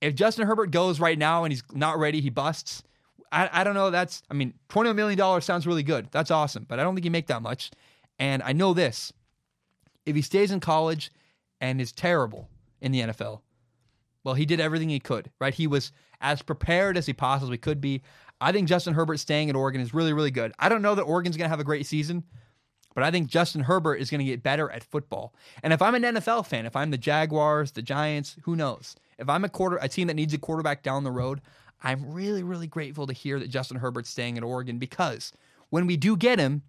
[0.01, 2.83] if Justin Herbert goes right now and he's not ready, he busts.
[3.33, 3.91] I, I don't know.
[3.91, 6.09] That's, I mean, $20 million sounds really good.
[6.11, 7.71] That's awesome, but I don't think he make that much.
[8.19, 9.13] And I know this
[10.07, 11.13] if he stays in college
[11.61, 12.49] and is terrible
[12.81, 13.41] in the NFL,
[14.25, 15.55] well, he did everything he could, right?
[15.55, 18.03] He was as prepared as he possibly could be.
[18.41, 20.53] I think Justin Herbert staying at Oregon is really, really good.
[20.59, 22.25] I don't know that Oregon's going to have a great season,
[22.95, 25.35] but I think Justin Herbert is going to get better at football.
[25.63, 28.97] And if I'm an NFL fan, if I'm the Jaguars, the Giants, who knows?
[29.19, 31.41] If I'm a quarter a team that needs a quarterback down the road,
[31.83, 35.33] I'm really really grateful to hear that Justin Herbert's staying at Oregon because
[35.71, 36.63] when we do get him,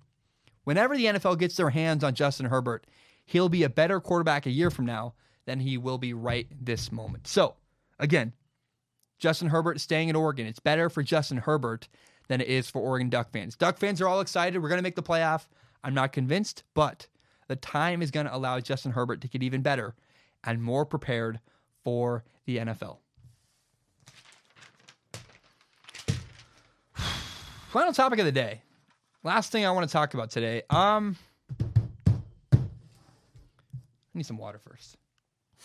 [0.63, 2.85] whenever the NFL gets their hands on Justin Herbert,
[3.25, 5.13] he'll be a better quarterback a year from now
[5.45, 7.27] than he will be right this moment.
[7.27, 7.55] So,
[7.99, 8.33] again,
[9.17, 10.47] Justin Herbert staying at Oregon.
[10.47, 11.87] It's better for Justin Herbert
[12.27, 13.55] than it is for Oregon Duck fans.
[13.55, 14.61] Duck fans are all excited.
[14.61, 15.47] We're going to make the playoff.
[15.83, 17.07] I'm not convinced, but
[17.47, 19.95] the time is going to allow Justin Herbert to get even better
[20.43, 21.39] and more prepared
[21.83, 22.97] for the NFL.
[27.71, 28.61] Final topic of the day.
[29.23, 30.61] Last thing I want to talk about today.
[30.69, 31.15] Um,
[32.53, 32.57] I
[34.13, 34.97] need some water first.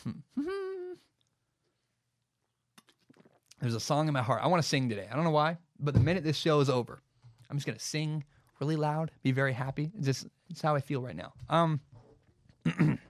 [3.60, 4.40] There's a song in my heart.
[4.44, 5.08] I want to sing today.
[5.10, 7.02] I don't know why, but the minute this show is over,
[7.50, 8.22] I'm just to sing
[8.60, 9.90] really loud, be very happy.
[9.96, 11.32] It's just it's how I feel right now.
[11.50, 11.80] Um,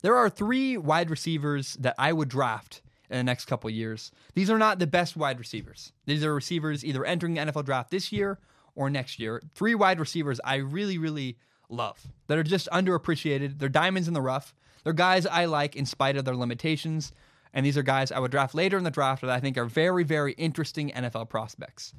[0.00, 2.80] there are three wide receivers that I would draft
[3.10, 4.10] in the next couple years.
[4.34, 5.92] These are not the best wide receivers.
[6.06, 8.38] These are receivers either entering the NFL draft this year
[8.74, 9.42] or next year.
[9.54, 11.38] Three wide receivers I really, really
[11.68, 13.58] love that are just underappreciated.
[13.58, 14.54] They're diamonds in the rough.
[14.82, 17.12] They're guys I like in spite of their limitations.
[17.52, 19.64] And these are guys I would draft later in the draft that I think are
[19.64, 21.94] very, very interesting NFL prospects.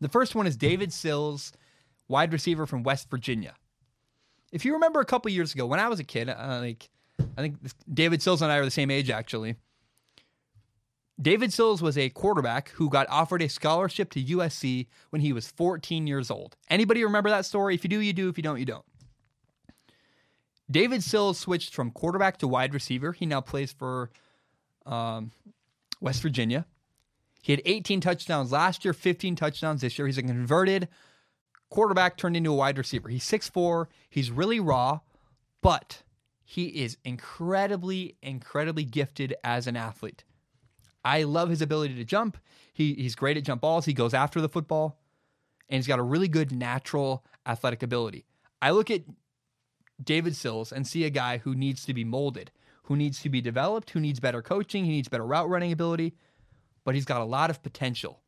[0.00, 1.52] The first one is David Sills,
[2.08, 3.54] wide receiver from West Virginia.
[4.50, 6.88] If you remember a couple years ago, when I was a kid, uh, like
[7.36, 7.56] I think
[7.92, 9.56] David Sills and I are the same age actually.
[11.20, 15.48] David Sills was a quarterback who got offered a scholarship to USC when he was
[15.48, 16.56] 14 years old.
[16.70, 17.74] Anybody remember that story?
[17.74, 18.28] If you do, you do.
[18.28, 18.84] If you don't, you don't.
[20.70, 23.12] David Sills switched from quarterback to wide receiver.
[23.12, 24.10] He now plays for
[24.86, 25.32] um,
[26.00, 26.66] West Virginia.
[27.42, 30.06] He had 18 touchdowns last year, 15 touchdowns this year.
[30.06, 30.88] He's a converted
[31.70, 33.08] quarterback turned into a wide receiver.
[33.08, 35.00] He's 6'4, he's really raw,
[35.62, 36.02] but
[36.44, 40.24] he is incredibly, incredibly gifted as an athlete.
[41.08, 42.36] I love his ability to jump.
[42.74, 43.86] He, he's great at jump balls.
[43.86, 45.00] He goes after the football,
[45.70, 48.26] and he's got a really good natural athletic ability.
[48.60, 49.04] I look at
[50.04, 52.50] David Sills and see a guy who needs to be molded,
[52.84, 56.14] who needs to be developed, who needs better coaching, he needs better route running ability,
[56.84, 58.20] but he's got a lot of potential.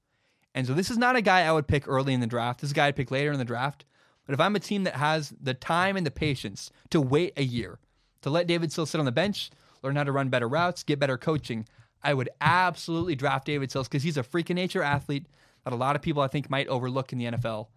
[0.55, 2.63] And so this is not a guy I would pick early in the draft.
[2.63, 3.85] This is a guy I'd pick later in the draft.
[4.27, 7.43] But if I'm a team that has the time and the patience to wait a
[7.43, 7.79] year,
[8.23, 9.51] to let David Sills sit on the bench,
[9.83, 11.67] learn how to run better routes, get better coaching,
[12.03, 15.27] I would absolutely draft David Sills because he's a freak of nature athlete
[15.65, 17.69] that a lot of people I think might overlook in the NFL.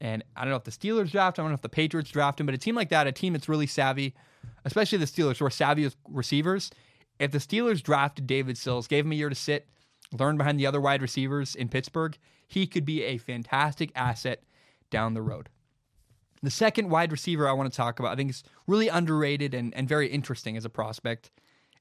[0.00, 2.10] And I don't know if the Steelers draft him, I don't know if the Patriots
[2.10, 4.14] draft him, but a team like that, a team that's really savvy,
[4.64, 6.70] especially the Steelers, who are savvy with receivers.
[7.18, 9.68] If the Steelers drafted David Sills, gave him a year to sit,
[10.18, 12.16] learn behind the other wide receivers in Pittsburgh,
[12.48, 14.42] he could be a fantastic asset
[14.90, 15.50] down the road.
[16.42, 19.74] The second wide receiver I want to talk about, I think is really underrated and,
[19.74, 21.30] and very interesting as a prospect,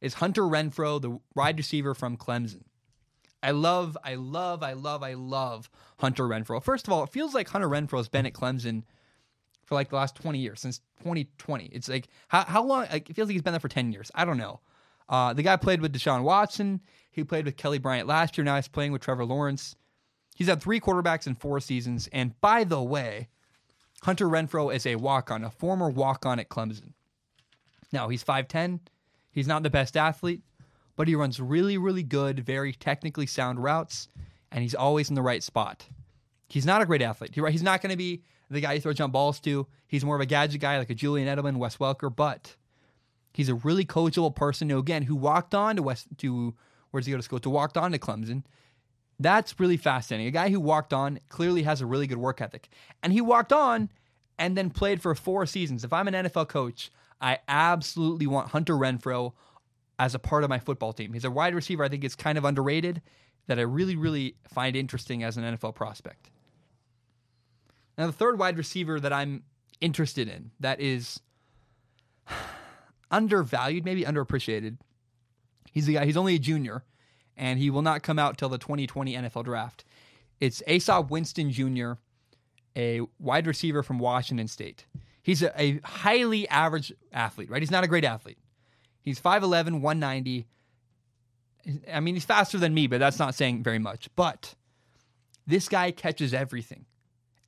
[0.01, 2.63] is Hunter Renfrow, the wide receiver from Clemson.
[3.41, 5.69] I love, I love, I love, I love
[5.99, 6.61] Hunter Renfrow.
[6.61, 8.83] First of all, it feels like Hunter Renfrow has been at Clemson
[9.65, 11.65] for like the last 20 years, since 2020.
[11.65, 12.87] It's like, how, how long?
[12.91, 14.11] Like, it feels like he's been there for 10 years.
[14.13, 14.59] I don't know.
[15.07, 16.81] Uh, the guy played with Deshaun Watson.
[17.11, 18.45] He played with Kelly Bryant last year.
[18.45, 19.75] Now he's playing with Trevor Lawrence.
[20.35, 22.07] He's had three quarterbacks in four seasons.
[22.11, 23.29] And by the way,
[24.03, 26.93] Hunter Renfrow is a walk on, a former walk on at Clemson.
[27.91, 28.79] Now, he's 5'10.
[29.31, 30.41] He's not the best athlete,
[30.95, 34.07] but he runs really, really good, very technically sound routes,
[34.51, 35.85] and he's always in the right spot.
[36.47, 37.35] He's not a great athlete.
[37.35, 39.67] He's not going to be the guy you throw jump balls to.
[39.87, 42.55] He's more of a gadget guy like a Julian Edelman, Wes Welker, but
[43.33, 46.55] he's a really coachable person who, again, who walked on to West to
[46.91, 47.39] where's he go to school?
[47.39, 48.43] To walked on to Clemson.
[49.19, 50.27] That's really fascinating.
[50.27, 52.69] A guy who walked on clearly has a really good work ethic.
[53.03, 53.89] And he walked on
[54.37, 55.83] and then played for four seasons.
[55.83, 56.89] If I'm an NFL coach,
[57.21, 59.33] I absolutely want Hunter Renfrow
[59.97, 61.13] as a part of my football team.
[61.13, 63.01] He's a wide receiver I think is kind of underrated
[63.47, 66.29] that I really, really find interesting as an NFL prospect.
[67.97, 69.43] Now, the third wide receiver that I'm
[69.81, 71.19] interested in that is
[73.11, 74.77] undervalued, maybe underappreciated.
[75.71, 76.83] He's a guy, he's only a junior,
[77.35, 79.83] and he will not come out till the 2020 NFL draft.
[80.39, 81.93] It's Easop Winston Jr.,
[82.75, 84.85] a wide receiver from Washington State.
[85.21, 87.61] He's a, a highly average athlete, right?
[87.61, 88.37] He's not a great athlete.
[89.01, 90.47] He's 5'11, 190.
[91.91, 94.09] I mean, he's faster than me, but that's not saying very much.
[94.15, 94.55] But
[95.45, 96.85] this guy catches everything.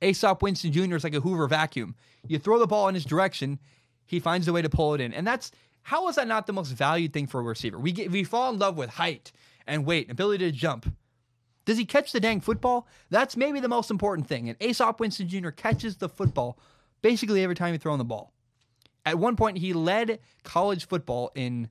[0.00, 0.96] Easop Winston Jr.
[0.96, 1.94] is like a Hoover vacuum.
[2.26, 3.58] You throw the ball in his direction,
[4.04, 5.12] he finds a way to pull it in.
[5.12, 5.52] And that's
[5.82, 7.78] how is that not the most valued thing for a receiver?
[7.78, 9.32] We get, we fall in love with height
[9.66, 10.92] and weight, and ability to jump.
[11.64, 12.88] Does he catch the dang football?
[13.10, 14.48] That's maybe the most important thing.
[14.48, 15.50] And Easop Winston Jr.
[15.50, 16.58] catches the football
[17.02, 18.32] basically every time he throws the ball.
[19.04, 21.68] At one point, he led college football in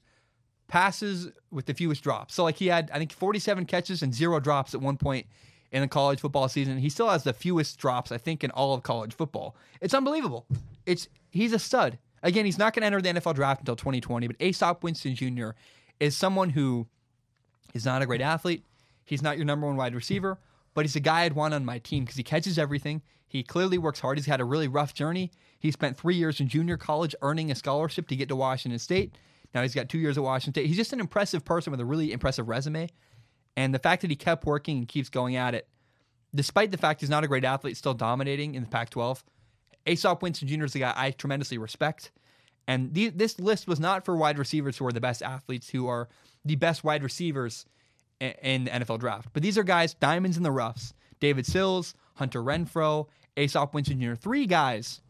[0.67, 2.33] passes with the fewest drops.
[2.33, 5.27] So, like, he had, I think, 47 catches and zero drops at one point
[5.71, 6.77] in the college football season.
[6.77, 9.55] He still has the fewest drops, I think, in all of college football.
[9.79, 10.45] It's unbelievable.
[10.85, 11.97] It's he's a stud.
[12.23, 15.51] Again, he's not going to enter the NFL draft until 2020, but Easop Winston Jr.
[15.99, 16.87] is someone who
[17.73, 18.63] is not a great athlete.
[19.05, 20.37] He's not your number one wide receiver,
[20.73, 23.01] but he's a guy I'd want on my team because he catches everything.
[23.31, 24.17] He clearly works hard.
[24.17, 25.31] He's had a really rough journey.
[25.57, 29.15] He spent three years in junior college earning a scholarship to get to Washington State.
[29.55, 30.67] Now he's got two years at Washington State.
[30.67, 32.89] He's just an impressive person with a really impressive resume.
[33.55, 35.65] And the fact that he kept working and keeps going at it,
[36.35, 39.23] despite the fact he's not a great athlete, still dominating in the Pac 12,
[39.87, 40.65] Easop Winston Jr.
[40.65, 42.11] is a guy I tremendously respect.
[42.67, 45.87] And the, this list was not for wide receivers who are the best athletes, who
[45.87, 46.09] are
[46.43, 47.65] the best wide receivers
[48.19, 49.29] in, in the NFL draft.
[49.31, 50.93] But these are guys, diamonds in the roughs.
[51.21, 53.07] David Sills, Hunter Renfrow,
[53.37, 54.15] Easop Winston Jr.
[54.15, 55.01] Three guys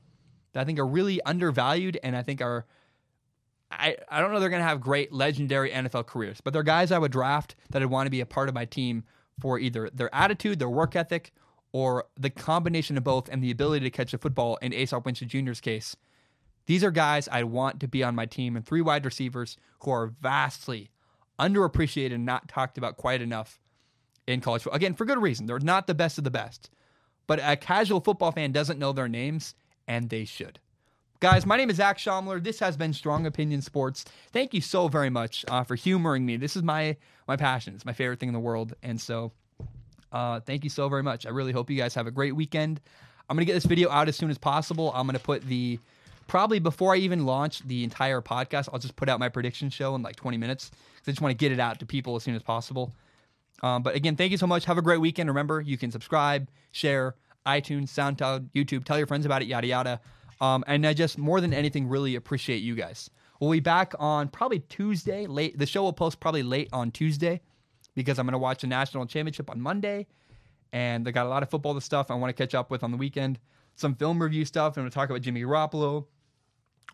[0.54, 2.66] that I think are really undervalued and I think are
[3.72, 6.92] I, I don't know they're going to have great legendary NFL careers, but they're guys
[6.92, 9.06] I would draft that I'd want to be a part of my team
[9.40, 11.32] for either their attitude, their work ethic,
[11.72, 15.30] or the combination of both and the ability to catch a football in Easop Winston
[15.30, 15.96] Jr.'s case.
[16.66, 19.92] These are guys I want to be on my team and three wide receivers who
[19.92, 20.92] are vastly
[21.40, 23.60] underappreciated and not talked about quite enough
[24.28, 24.76] in college football.
[24.76, 25.46] Again, for good reason.
[25.46, 26.70] They're not the best of the best.
[27.32, 29.56] But a casual football fan doesn't know their names,
[29.88, 30.60] and they should.
[31.22, 32.44] Guys, my name is Zac Shomler.
[32.44, 34.04] This has been Strong Opinion Sports.
[34.34, 36.36] Thank you so very much uh, for humoring me.
[36.36, 36.98] This is my
[37.30, 37.74] my passion.
[37.74, 39.32] It's my favorite thing in the world, and so
[40.12, 41.26] uh, thank you so very much.
[41.26, 42.82] I really hope you guys have a great weekend.
[43.30, 44.92] I'm gonna get this video out as soon as possible.
[44.94, 45.80] I'm gonna put the
[46.28, 48.68] probably before I even launch the entire podcast.
[48.74, 50.70] I'll just put out my prediction show in like 20 minutes.
[50.96, 52.94] Because I just want to get it out to people as soon as possible.
[53.64, 54.66] Um, but again, thank you so much.
[54.66, 55.30] Have a great weekend.
[55.30, 57.16] Remember, you can subscribe, share,
[57.46, 58.86] iTunes, SoundCloud, YouTube.
[58.86, 60.02] Tell your friends about it, yada yada.
[60.40, 63.10] Um, and I just more than anything really appreciate you guys.
[63.40, 65.58] We'll be back on probably Tuesday late.
[65.58, 67.42] The show will post probably late on Tuesday
[67.96, 70.08] because I'm going to watch the national championship on Monday,
[70.74, 72.92] and they got a lot of football stuff I want to catch up with on
[72.92, 73.40] the weekend.
[73.76, 74.78] Some film review stuff.
[74.78, 76.06] I'm going to talk about Jimmy Garoppolo,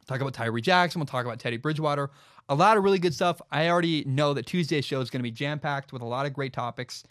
[0.07, 0.99] talk about Tyree Jackson.
[0.99, 2.09] We'll talk about Teddy Bridgewater.
[2.49, 3.41] A lot of really good stuff.
[3.51, 6.25] I already know that Tuesday's show is going to be jam packed with a lot
[6.25, 7.03] of great topics.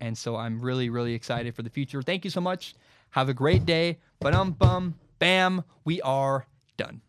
[0.00, 2.02] And so I'm really, really excited for the future.
[2.02, 2.74] Thank you so much.
[3.10, 3.98] Have a great day.
[4.20, 6.46] But um bum bam, we are
[6.76, 7.00] done.